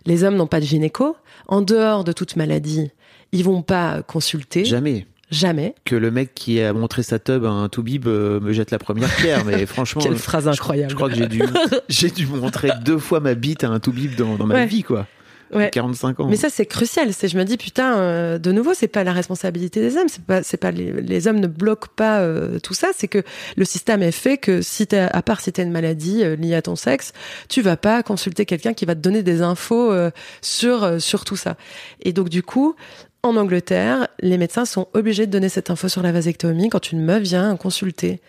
[0.06, 1.16] Les hommes n'ont pas de gynéco.
[1.48, 2.90] En dehors de toute maladie,
[3.32, 4.64] ils vont pas consulter.
[4.64, 5.06] Jamais.
[5.30, 5.74] Jamais.
[5.84, 8.78] Que le mec qui a montré sa tub à un toubib euh, me jette la
[8.78, 10.00] première pierre, mais franchement.
[10.00, 10.90] Quelle phrase je- incroyable.
[10.90, 11.42] Je, crois que j'ai dû,
[11.88, 14.66] j'ai dû montrer deux fois ma bite à un toubib dans, dans ma Ouais.
[14.66, 15.06] vie, quoi.
[15.52, 15.70] Ouais.
[15.70, 16.26] 45 ans.
[16.28, 17.12] Mais ça, c'est crucial.
[17.12, 20.08] C'est, je me dis, putain, euh, de nouveau, c'est pas la responsabilité des hommes.
[20.08, 22.88] C'est pas, c'est pas les, les hommes ne bloquent pas euh, tout ça.
[22.96, 23.22] C'est que
[23.56, 26.54] le système est fait que si t'as, à part si t'as une maladie euh, liée
[26.54, 27.12] à ton sexe,
[27.48, 30.10] tu vas pas consulter quelqu'un qui va te donner des infos euh,
[30.42, 31.56] sur euh, sur tout ça.
[32.02, 32.74] Et donc du coup.
[33.22, 37.02] En Angleterre, les médecins sont obligés de donner cette info sur la vasectomie quand une
[37.02, 38.20] meuf vient consulter.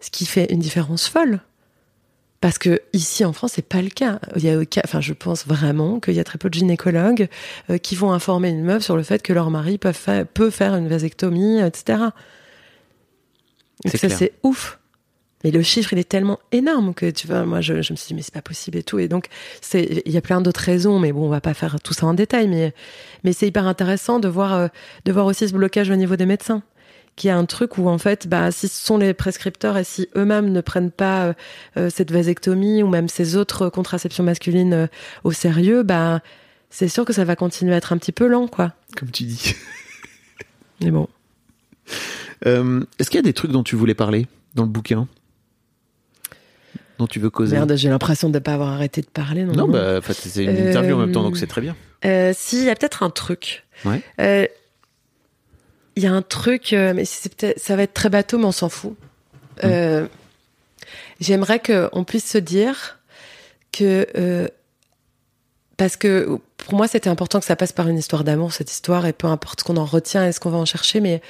[0.00, 1.40] Ce qui fait une différence folle.
[2.40, 4.18] Parce que ici en France, c'est pas le cas.
[4.36, 7.28] Il y a, enfin, je pense vraiment qu'il y a très peu de gynécologues
[7.68, 10.48] euh, qui vont informer une meuf sur le fait que leur mari peut, fa- peut
[10.50, 11.98] faire une vasectomie, etc.
[13.84, 14.78] Donc ça, c'est ouf.
[15.42, 18.08] Mais le chiffre, il est tellement énorme que tu vois, moi, je, je me suis
[18.08, 18.98] dit, mais c'est pas possible et tout.
[18.98, 19.26] Et donc,
[19.62, 22.04] c'est, il y a plein d'autres raisons, mais bon, on va pas faire tout ça
[22.06, 22.74] en détail, mais,
[23.24, 24.68] mais c'est hyper intéressant de voir, euh,
[25.06, 26.62] de voir aussi ce blocage au niveau des médecins.
[27.16, 30.08] Qui a un truc où, en fait, bah, si ce sont les prescripteurs et si
[30.16, 31.32] eux-mêmes ne prennent pas euh,
[31.76, 34.86] euh, cette vasectomie ou même ces autres contraceptions masculines euh,
[35.24, 36.20] au sérieux, bah,
[36.70, 38.72] c'est sûr que ça va continuer à être un petit peu lent, quoi.
[38.96, 39.54] Comme tu dis.
[40.80, 41.08] Mais bon.
[42.46, 45.06] Euh, Est-ce qu'il y a des trucs dont tu voulais parler dans le bouquin?
[46.98, 47.56] Dont tu veux causer?
[47.56, 49.44] Merde, j'ai l'impression de ne pas avoir arrêté de parler.
[49.44, 51.76] Non, Non, bah, c'est une interview en même temps, donc c'est très bien.
[52.32, 53.66] Si, il y a peut-être un truc.
[53.84, 54.50] Ouais.
[55.96, 58.68] Il y a un truc, euh, mais ça va être très bateau, mais on s'en
[58.68, 58.96] fout.
[59.64, 60.06] Euh,
[61.20, 62.98] J'aimerais qu'on puisse se dire
[63.72, 64.48] que, euh,
[65.76, 69.06] parce que pour moi, c'était important que ça passe par une histoire d'amour, cette histoire,
[69.06, 71.20] et peu importe ce qu'on en retient et ce qu'on va en chercher, mais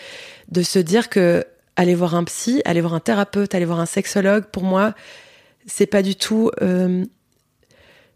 [0.49, 1.45] de se dire que
[1.77, 4.95] aller voir un psy, aller voir un thérapeute, aller voir un sexologue, pour moi,
[5.67, 6.51] c'est pas du tout,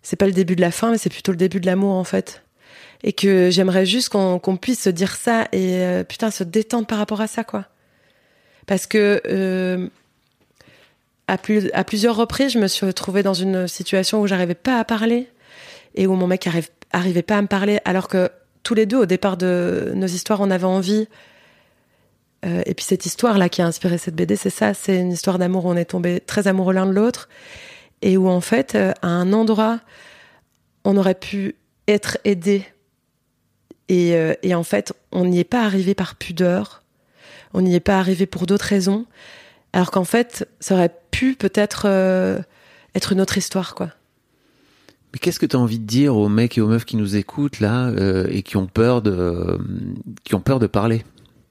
[0.02, 2.04] c'est pas le début de la fin, mais c'est plutôt le début de l'amour en
[2.04, 2.44] fait
[3.04, 6.98] et que j'aimerais juste qu'on puisse se dire ça et euh, putain se détendre par
[6.98, 7.66] rapport à ça quoi.
[8.66, 9.88] Parce que euh,
[11.28, 14.80] à, plus, à plusieurs reprises je me suis retrouvée dans une situation où j'arrivais pas
[14.80, 15.28] à parler
[15.94, 18.30] et où mon mec arrive, arrivait pas à me parler alors que
[18.62, 21.06] tous les deux au départ de nos histoires on avait envie
[22.46, 25.12] Euh, et puis cette histoire là qui a inspiré cette BD c'est ça c'est une
[25.12, 27.30] histoire d'amour où on est tombé très amoureux l'un de l'autre
[28.02, 29.80] et où en fait à un endroit
[30.84, 31.54] on aurait pu
[31.88, 32.66] être aidé
[33.88, 36.82] et, euh, et en fait, on n'y est pas arrivé par pudeur,
[37.52, 39.06] on n'y est pas arrivé pour d'autres raisons,
[39.72, 42.38] alors qu'en fait, ça aurait pu peut-être euh,
[42.94, 43.90] être une autre histoire, quoi.
[45.12, 47.14] Mais qu'est-ce que tu as envie de dire aux mecs et aux meufs qui nous
[47.14, 49.58] écoutent là euh, et qui ont peur de
[50.24, 51.04] qui ont peur de parler?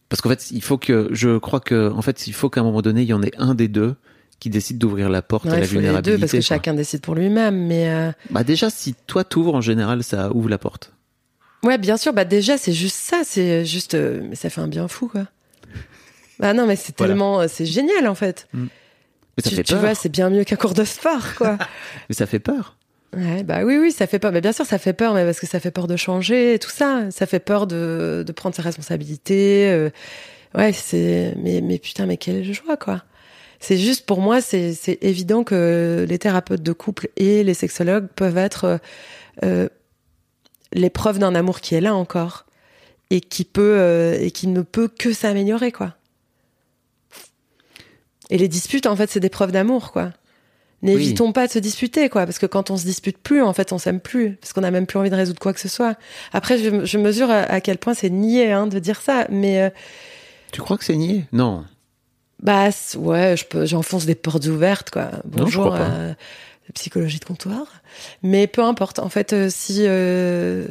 [0.10, 2.66] Parce qu'en fait, il faut que je crois que en fait, il faut qu'à un
[2.66, 3.96] moment donné, il y en ait un des deux
[4.40, 6.12] qui décide d'ouvrir la porte Ouais, à la il faut les vulnérabilité.
[6.18, 6.42] deux parce que quoi.
[6.44, 10.50] chacun décide pour lui-même, mais euh, Bah déjà, si toi t'ouvres en général, ça ouvre
[10.50, 10.92] la porte.
[11.64, 12.14] Ouais, bien sûr.
[12.14, 15.28] Bah déjà, c'est juste ça, c'est juste, euh, mais ça fait un bien fou, quoi.
[16.40, 17.12] Bah non, mais c'est Voilà.
[17.14, 18.48] tellement, euh, c'est génial en fait.
[18.54, 18.68] Mais
[19.44, 19.82] ça tu fait tu peur.
[19.82, 21.58] vois, c'est bien mieux qu'un cours de sport, quoi.
[22.10, 22.76] Mais ça fait peur.
[23.16, 24.32] Ouais, bah oui, oui, ça fait peur.
[24.32, 26.60] Mais bien sûr, ça fait peur, mais parce que ça fait peur de changer et
[26.60, 27.12] tout ça.
[27.12, 29.70] Ça fait peur de, de prendre ses responsabilités.
[29.70, 29.92] euh,
[30.58, 31.36] ouais, c'est.
[31.38, 33.04] Mais, mais putain, mais quelle joie, quoi.
[33.60, 38.08] C'est juste pour moi, c'est c'est évident que les thérapeutes de couple et les sexologues
[38.16, 38.78] peuvent être euh,
[39.44, 39.70] euh,
[40.74, 42.46] l'épreuve d'un amour qui est là encore
[43.10, 45.94] et qui peut euh, et qui ne peut que s'améliorer, quoi.
[48.30, 50.12] Et les disputes, en fait, c'est des preuves d'amour, quoi.
[50.82, 53.72] N'évitons pas de se disputer, quoi, parce que quand on se dispute plus, en fait,
[53.72, 55.96] on s'aime plus, parce qu'on n'a même plus envie de résoudre quoi que ce soit.
[56.34, 59.62] Après, je, je mesure à, à quel point c'est niais hein, de dire ça, mais
[59.62, 59.70] euh,
[60.52, 61.64] Tu crois que c'est nié Non.
[62.42, 62.68] bah
[62.98, 65.10] ouais, je peux, j'enfonce des portes ouvertes, quoi.
[65.14, 65.86] je Bonjour, crois pas.
[65.86, 66.14] euh,
[66.74, 67.66] psychologie de comptoir.
[68.22, 70.68] Mais peu importe, en fait, euh, si euh,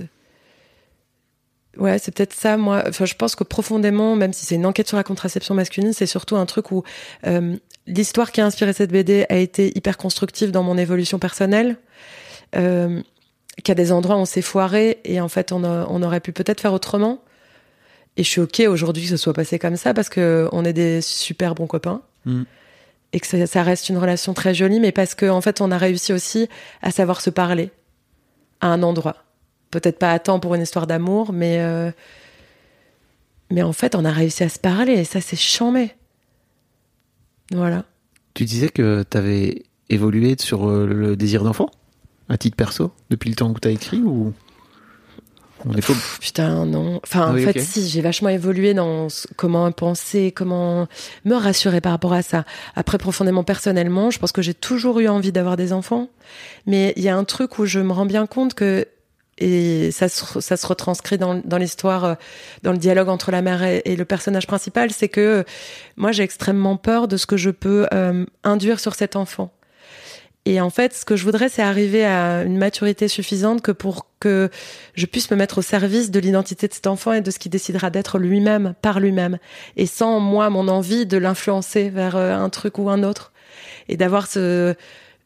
[1.76, 2.82] ouais, c'est peut-être ça, moi.
[2.88, 6.06] Enfin, je pense que profondément, même si c'est une enquête sur la contraception masculine, c'est
[6.06, 6.82] surtout un truc où
[7.26, 11.76] euh, l'histoire qui a inspiré cette BD a été hyper constructive dans mon évolution personnelle.
[13.64, 17.22] Qu'à des endroits on s'est foiré et en fait on, aurait pu peut-être faire autrement.
[18.18, 20.74] Et je suis ok aujourd'hui que ce soit passé comme ça parce que on est
[20.74, 22.42] des super bons copains Mm.
[23.12, 25.78] Et que ça, reste une relation très jolie, mais parce que en fait on a
[25.78, 26.48] réussi aussi
[26.80, 27.70] à savoir se parler
[28.60, 29.16] à un endroit.
[29.70, 31.90] Peut-être pas à temps pour une histoire d'amour, mais euh,
[33.50, 35.92] mais en fait on a réussi à se parler et ça c'est chambé.
[37.52, 37.84] Voilà.
[38.34, 41.68] Tu disais que t'avais évolué sur euh, le désir d'enfant
[42.28, 44.32] à titre perso depuis le temps que t'as écrit ou?
[45.66, 45.86] On est
[46.20, 47.00] Putain, non.
[47.04, 50.88] Enfin, oui, en fait, si, j'ai vachement évolué dans comment penser, comment
[51.24, 52.44] me rassurer par rapport à ça.
[52.74, 56.08] Après, profondément, personnellement, je pense que j'ai toujours eu envie d'avoir des enfants.
[56.66, 58.86] Mais il y a un truc où je me rends bien compte que,
[59.38, 62.14] et ça se, ça se retranscrit dans, dans l'histoire, euh,
[62.62, 65.42] dans le dialogue entre la mère et, et le personnage principal, c'est que euh,
[65.96, 69.52] moi, j'ai extrêmement peur de ce que je peux euh, induire sur cet enfant.
[70.44, 74.08] Et en fait, ce que je voudrais, c'est arriver à une maturité suffisante que pour
[74.18, 74.50] que
[74.94, 77.50] je puisse me mettre au service de l'identité de cet enfant et de ce qu'il
[77.50, 79.38] décidera d'être lui-même, par lui-même,
[79.76, 83.32] et sans moi mon envie de l'influencer vers euh, un truc ou un autre,
[83.88, 84.74] et d'avoir ce,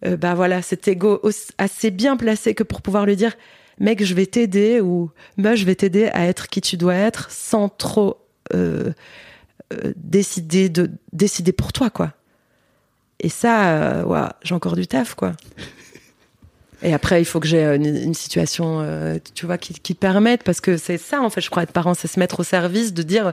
[0.05, 1.21] euh, bah voilà, cet ego
[1.59, 3.35] assez bien placé que pour pouvoir lui dire,
[3.81, 7.31] mec, je vais t'aider ou moi, je vais t'aider à être qui tu dois être,
[7.31, 8.19] sans trop
[8.55, 8.93] euh,
[9.73, 12.13] euh, décider de décider pour toi, quoi.
[13.21, 15.33] Et ça, euh, ouah, j'ai encore du taf, quoi.
[16.83, 20.43] Et après, il faut que j'ai une, une situation, euh, tu vois, qui, qui permette,
[20.43, 22.93] parce que c'est ça, en fait, je crois, être parent, c'est se mettre au service,
[22.93, 23.33] de dire,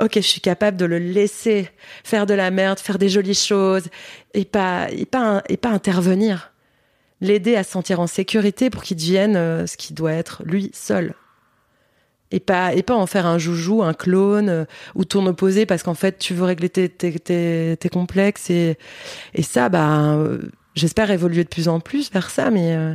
[0.00, 1.68] ok, je suis capable de le laisser
[2.02, 3.84] faire de la merde, faire des jolies choses,
[4.32, 6.52] et pas, et pas, et pas intervenir.
[7.20, 10.70] L'aider à se sentir en sécurité pour qu'il devienne euh, ce qu'il doit être, lui,
[10.72, 11.14] seul.
[12.30, 14.64] Et pas, et pas en faire un joujou, un clone, euh,
[14.94, 18.76] ou ton opposé, parce qu'en fait, tu veux régler tes, tes, tes, tes complexes, et,
[19.34, 20.38] et ça, bah, euh,
[20.74, 22.94] j'espère évoluer de plus en plus vers ça, mais euh,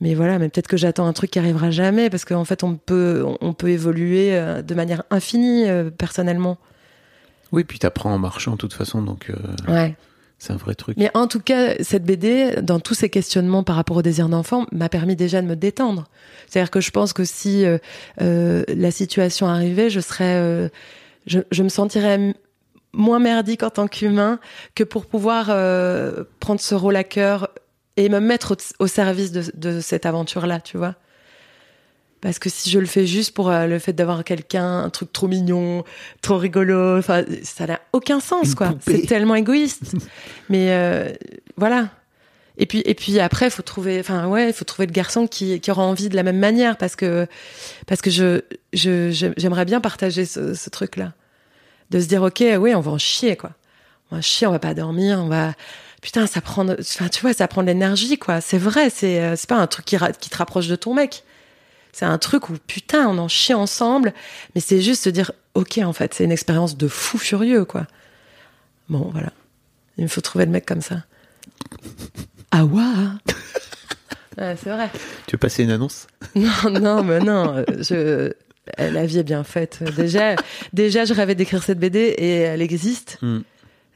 [0.00, 2.76] mais voilà, mais peut-être que j'attends un truc qui arrivera jamais parce qu'en fait on
[2.76, 4.30] peut on peut évoluer
[4.62, 5.64] de manière infinie
[5.98, 6.56] personnellement.
[7.50, 9.32] Oui, puis t'apprends en marchant de toute façon, donc
[9.66, 9.96] Ouais.
[10.38, 10.96] C'est un vrai truc.
[10.96, 14.66] Mais en tout cas, cette BD, dans tous ces questionnements par rapport au désir d'enfant,
[14.70, 16.04] m'a permis déjà de me détendre.
[16.46, 17.78] C'est-à-dire que je pense que si euh,
[18.20, 20.68] euh, la situation arrivait, je serais, euh,
[21.26, 22.34] je, je me sentirais
[22.92, 24.38] moins merdique en tant qu'humain
[24.76, 27.48] que pour pouvoir euh, prendre ce rôle à cœur
[27.96, 30.94] et me mettre au, au service de, de cette aventure-là, tu vois.
[32.20, 35.12] Parce que si je le fais juste pour euh, le fait d'avoir quelqu'un, un truc
[35.12, 35.84] trop mignon,
[36.20, 38.74] trop rigolo, enfin, ça n'a aucun sens, Une quoi.
[38.80, 39.94] C'est tellement égoïste.
[40.48, 41.12] Mais euh,
[41.56, 41.90] voilà.
[42.56, 45.28] Et puis, et puis après, il faut trouver, enfin ouais, il faut trouver le garçon
[45.28, 47.28] qui, qui aura envie de la même manière, parce que,
[47.86, 48.40] parce que je,
[48.72, 51.12] je, j'aimerais bien partager ce, ce truc-là,
[51.90, 53.52] de se dire, ok, oui, on va en chier, quoi.
[54.10, 55.52] On va en chier, on va pas dormir, on va,
[56.02, 58.40] putain, ça prend, enfin, tu vois, ça prend de l'énergie, quoi.
[58.40, 61.22] C'est vrai, c'est, euh, c'est pas un truc qui te rapproche de ton mec.
[61.92, 64.12] C'est un truc où, putain, on en chie ensemble,
[64.54, 67.86] mais c'est juste se dire, ok, en fait, c'est une expérience de fou furieux, quoi.
[68.88, 69.32] Bon, voilà.
[69.96, 71.04] Il me faut trouver le mec comme ça.
[72.50, 72.82] Ah ouais
[74.38, 74.88] Ouais, c'est vrai.
[75.26, 76.06] Tu veux passer une annonce?
[76.34, 77.56] Non, non, mais non.
[77.58, 78.32] euh, Je...
[78.78, 79.82] La vie est bien faite.
[79.96, 80.34] Déjà,
[80.72, 83.18] déjà, je rêvais d'écrire cette BD et elle existe.
[83.22, 83.40] Hmm.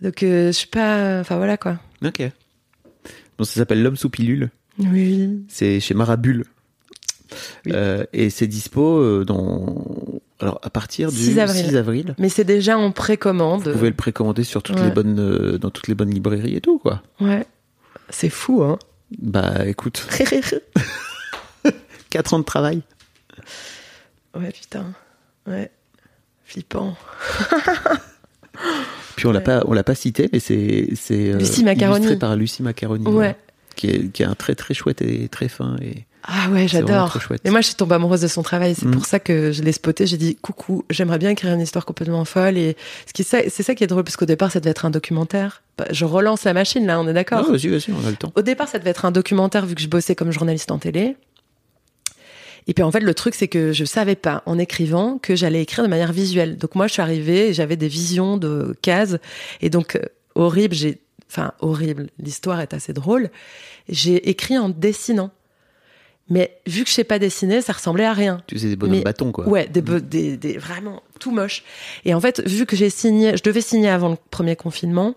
[0.00, 1.20] Donc, euh, je suis pas.
[1.20, 1.78] Enfin, voilà quoi.
[2.04, 2.20] Ok.
[2.20, 4.50] Donc ça s'appelle L'homme sous pilule.
[4.78, 5.44] Oui.
[5.48, 6.44] C'est chez Marabule.
[7.66, 7.72] Oui.
[7.74, 9.84] Euh, et c'est dispo euh, dans
[10.40, 11.66] alors à partir du 6 avril.
[11.66, 12.14] 6 avril.
[12.18, 13.64] Mais c'est déjà en précommande.
[13.68, 14.84] Vous pouvez le précommander sur toutes Ouais.
[14.86, 17.02] les bonnes euh, dans toutes les bonnes librairies et tout quoi.
[17.20, 17.46] Ouais.
[18.10, 18.78] C'est fou, hein.
[19.20, 20.06] Bah écoute,
[22.10, 22.82] 4 ans de travail.
[24.36, 24.86] ouais, putain.
[25.46, 25.70] Ouais.
[26.44, 26.96] Flippant.
[29.16, 29.44] Puis on l'a Ouais.
[29.44, 33.06] pas on l'a pas cité mais c'est c'est euh, illustré par Lucie Macaroni.
[33.06, 33.36] Ouais.
[33.76, 37.18] Qui est qui est un très très chouette et très fin et Ah ouais, j'adore.
[37.44, 38.74] Et moi, je suis tombée amoureuse de son travail.
[38.76, 38.92] C'est Mm.
[38.92, 40.06] pour ça que je l'ai spoté.
[40.06, 42.56] J'ai dit, coucou, j'aimerais bien écrire une histoire complètement folle.
[42.56, 44.90] Et ce qui, c'est ça qui est drôle, parce qu'au départ, ça devait être un
[44.90, 45.62] documentaire.
[45.76, 47.50] Bah, Je relance la machine, là, on est d'accord.
[47.50, 48.32] Vas-y vas-y, on a le temps.
[48.36, 51.16] Au départ, ça devait être un documentaire, vu que je bossais comme journaliste en télé.
[52.68, 55.62] Et puis en fait, le truc, c'est que je savais pas, en écrivant, que j'allais
[55.62, 56.56] écrire de manière visuelle.
[56.56, 59.16] Donc moi, je suis arrivée, j'avais des visions de cases.
[59.60, 60.02] Et donc, euh,
[60.36, 61.00] horrible, j'ai...
[61.28, 63.30] Enfin, horrible, l'histoire est assez drôle.
[63.88, 65.30] J'ai écrit en dessinant.
[66.32, 68.40] Mais vu que je sais pas dessiner, ça ressemblait à rien.
[68.46, 69.46] Tu faisais des bonhommes Mais- bâtons quoi.
[69.48, 71.62] Ouais, des, be- des, des- vraiment tout moche.
[72.04, 75.14] Et en fait, vu que j'ai signé, je devais signer avant le premier confinement,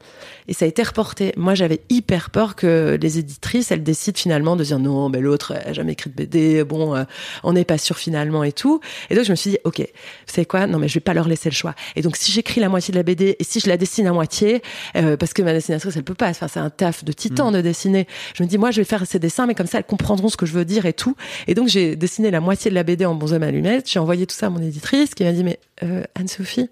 [0.48, 1.34] et ça a été reporté.
[1.36, 5.54] Moi, j'avais hyper peur que les éditrices, elles décident finalement de dire non, mais l'autre
[5.66, 7.04] a jamais écrit de BD, bon, euh,
[7.44, 8.80] on n'est pas sûr finalement et tout.
[9.10, 10.68] Et donc je me suis dit, ok, vous savez quoi?
[10.68, 11.74] Non, mais je vais pas leur laisser le choix.
[11.96, 14.14] Et donc si j'écris la moitié de la BD et si je la dessine à
[14.14, 14.62] moitié,
[14.96, 16.30] euh, parce que ma dessinatrice, elle peut pas.
[16.30, 18.08] Enfin, c'est un taf de titan de dessiner.
[18.36, 20.38] Je me dis, moi, je vais faire ces dessins, mais comme ça, elles comprendront ce
[20.38, 21.16] que je veux dire et tout.
[21.48, 23.90] Et donc j'ai dessiné la moitié de la BD en bonhomme allumette.
[23.90, 26.70] J'ai envoyé tout ça à mon éditrice qui m'a dit, mais euh, Anne-Sophie,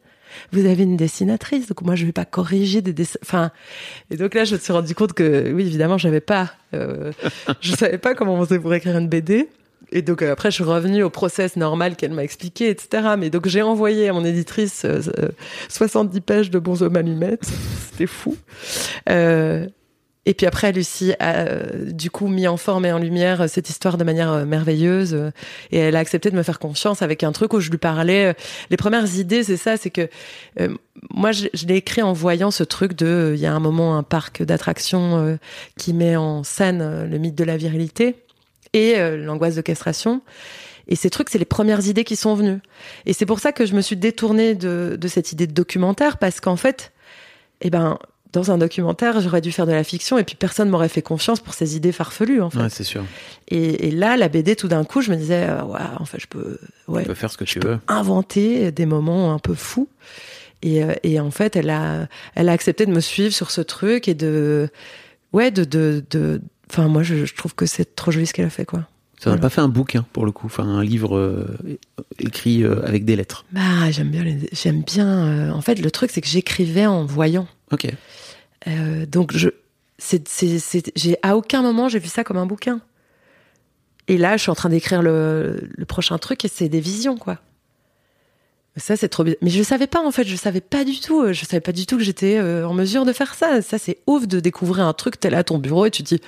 [0.51, 3.19] vous avez une dessinatrice, donc moi je vais pas corriger des dessins.
[3.21, 3.51] Enfin,
[4.09, 7.11] et donc là je me suis rendu compte que oui évidemment j'avais pas, euh,
[7.61, 9.49] je savais pas comment on faisait pour écrire une BD.
[9.91, 13.09] Et donc euh, après je suis revenue au process normal qu'elle m'a expliqué, etc.
[13.17, 15.29] Mais donc j'ai envoyé à mon éditrice euh, euh,
[15.69, 17.45] 70 pages de bons hommes allumettes,
[17.91, 18.35] c'était fou.
[20.25, 23.47] Et puis après, Lucie a euh, du coup mis en forme et en lumière euh,
[23.47, 25.31] cette histoire de manière euh, merveilleuse.
[25.71, 28.35] Et elle a accepté de me faire confiance avec un truc où je lui parlais.
[28.69, 30.09] Les premières idées, c'est ça, c'est que
[31.09, 33.97] moi, je, je l'ai écrit en voyant ce truc de, il y a un moment,
[33.97, 35.37] un parc d'attractions
[35.77, 38.15] qui met en scène le mythe de la virilité
[38.73, 40.21] et l'angoisse de castration.
[40.87, 42.59] Et ces trucs, c'est les premières idées qui sont venues.
[43.05, 46.17] Et c'est pour ça que je me suis détournée de, de cette idée de documentaire,
[46.17, 46.91] parce qu'en fait,
[47.61, 47.97] eh ben,
[48.33, 51.39] dans un documentaire, j'aurais dû faire de la fiction, et puis personne m'aurait fait confiance
[51.39, 52.59] pour ces idées farfelues, en fait.
[52.59, 53.03] Ouais, c'est sûr.
[53.47, 56.19] Et, et là, la BD, tout d'un coup, je me disais, euh, ouais, en fait,
[56.19, 56.57] je peux,
[56.87, 57.77] ouais, Tu peux faire ce que tu veux.
[57.87, 59.87] inventer des moments un peu fous.
[60.61, 63.61] Et, euh, et en fait, elle a, elle a accepté de me suivre sur ce
[63.61, 64.69] truc et de,
[65.33, 68.45] ouais, de, de, de, enfin, moi, je, je trouve que c'est trop joli ce qu'elle
[68.45, 68.79] a fait, quoi.
[69.19, 69.41] Ça n'a Voilà.
[69.41, 71.57] pas fait un bouquin pour le coup, enfin un livre euh,
[72.19, 73.45] écrit euh, avec des lettres.
[73.53, 75.07] Bah, j'aime bien, j'aime bien.
[75.07, 77.47] euh, en fait, le truc, c'est que j'écrivais en voyant.
[77.71, 77.87] Ok.
[78.67, 79.49] Euh, donc, je,
[80.95, 82.81] j'ai, à aucun moment, j'ai vu ça comme un bouquin.
[84.07, 87.17] Et là, je suis en train d'écrire le, le prochain truc et c'est des visions,
[87.17, 87.39] quoi.
[88.75, 89.35] Ça, c'est trop bien.
[89.41, 90.23] Mais je savais pas, en fait.
[90.23, 91.31] Je savais pas du tout.
[91.31, 93.61] Je savais pas du tout que j'étais euh, en mesure de faire ça.
[93.61, 95.19] Ça, c'est ouf de découvrir un truc.
[95.19, 96.21] T'es là à ton bureau et tu te dis,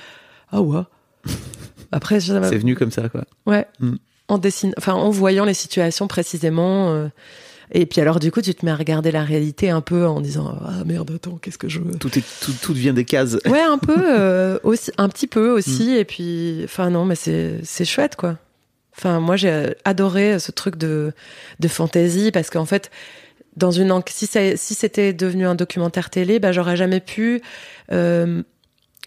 [0.52, 0.82] ah ouais.
[1.92, 3.24] Après, C'est venu comme ça, quoi.
[3.46, 3.66] Ouais.
[3.80, 3.96] Mm.
[4.28, 4.40] En
[4.76, 6.92] enfin, en voyant les situations précisément.
[6.92, 7.08] euh,
[7.72, 10.20] et puis alors, du coup, tu te mets à regarder la réalité un peu en
[10.20, 11.94] disant, ah merde, attends, qu'est-ce que je veux?
[11.98, 13.36] Tout, est, tout, tout devient des cases.
[13.46, 15.92] Ouais, un peu, euh, aussi, un petit peu aussi.
[15.96, 18.38] Et puis, enfin, non, mais c'est, c'est chouette, quoi.
[18.96, 21.12] Enfin, moi, j'ai adoré ce truc de,
[21.60, 22.90] de fantasy parce qu'en fait,
[23.56, 27.42] dans une, si, ça- si c'était devenu un documentaire télé, bah, j'aurais jamais pu,
[27.92, 28.42] euh,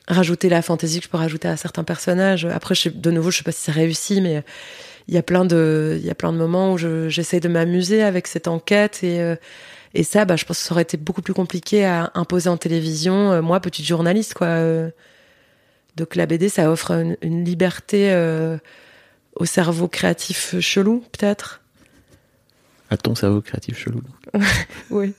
[0.08, 2.46] rajouter la fantaisie que je peux rajouter à certains personnages.
[2.46, 4.44] Après, je de nouveau, je sais pas si c'est réussi, mais
[5.10, 7.48] il y a plein de, il y a plein de moments où je, j'essaie de
[7.50, 9.36] m'amuser avec cette enquête et, euh,
[9.96, 12.58] et ça, bah, je pense que ça aurait été beaucoup plus compliqué à imposer en
[12.58, 13.32] télévision.
[13.32, 14.48] Euh, moi, petite journaliste, quoi.
[14.48, 14.92] euh.
[15.96, 18.58] Donc la BD, ça offre une, une liberté euh,
[19.36, 21.62] au cerveau créatif chelou, peut-être.
[22.92, 24.02] À ton cerveau créatif chelou.
[24.92, 25.14] Oui.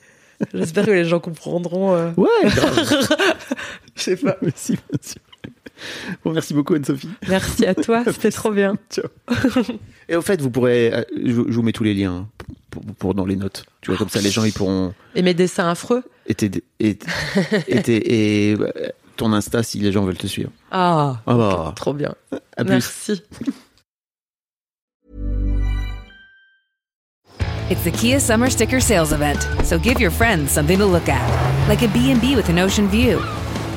[0.54, 1.94] J'espère que les gens comprendront.
[1.94, 2.12] euh.
[2.16, 2.88] Ouais, grave.
[3.96, 4.36] Je sais pas.
[4.42, 5.20] merci, bien sûr.
[6.24, 7.08] Bon, merci beaucoup, Anne-Sophie.
[7.28, 8.76] Merci à toi, c'était trop bien.
[8.90, 9.06] Ciao.
[10.08, 10.92] Et au fait, vous pourrez.
[10.92, 12.28] euh, Je, vous mets tous les liens hein,
[12.70, 13.64] pour, pour- dans les notes.
[13.80, 14.92] Tu vois, comme ça, les gens, ils pourront.
[15.14, 16.02] Et mes dessins affreux.
[16.26, 16.36] Et,
[16.80, 16.98] et,
[17.68, 18.70] et, et, euh,
[19.16, 20.50] ton Insta si les gens veulent te suivre.
[20.70, 22.14] Ah, Ah bah, trop bien.
[22.56, 22.70] à plus.
[22.72, 23.22] Merci.
[27.70, 31.22] It's the Kia Summer Sticker Sales Event, so give your friends something to look at,
[31.68, 33.20] like a B&B with an ocean view,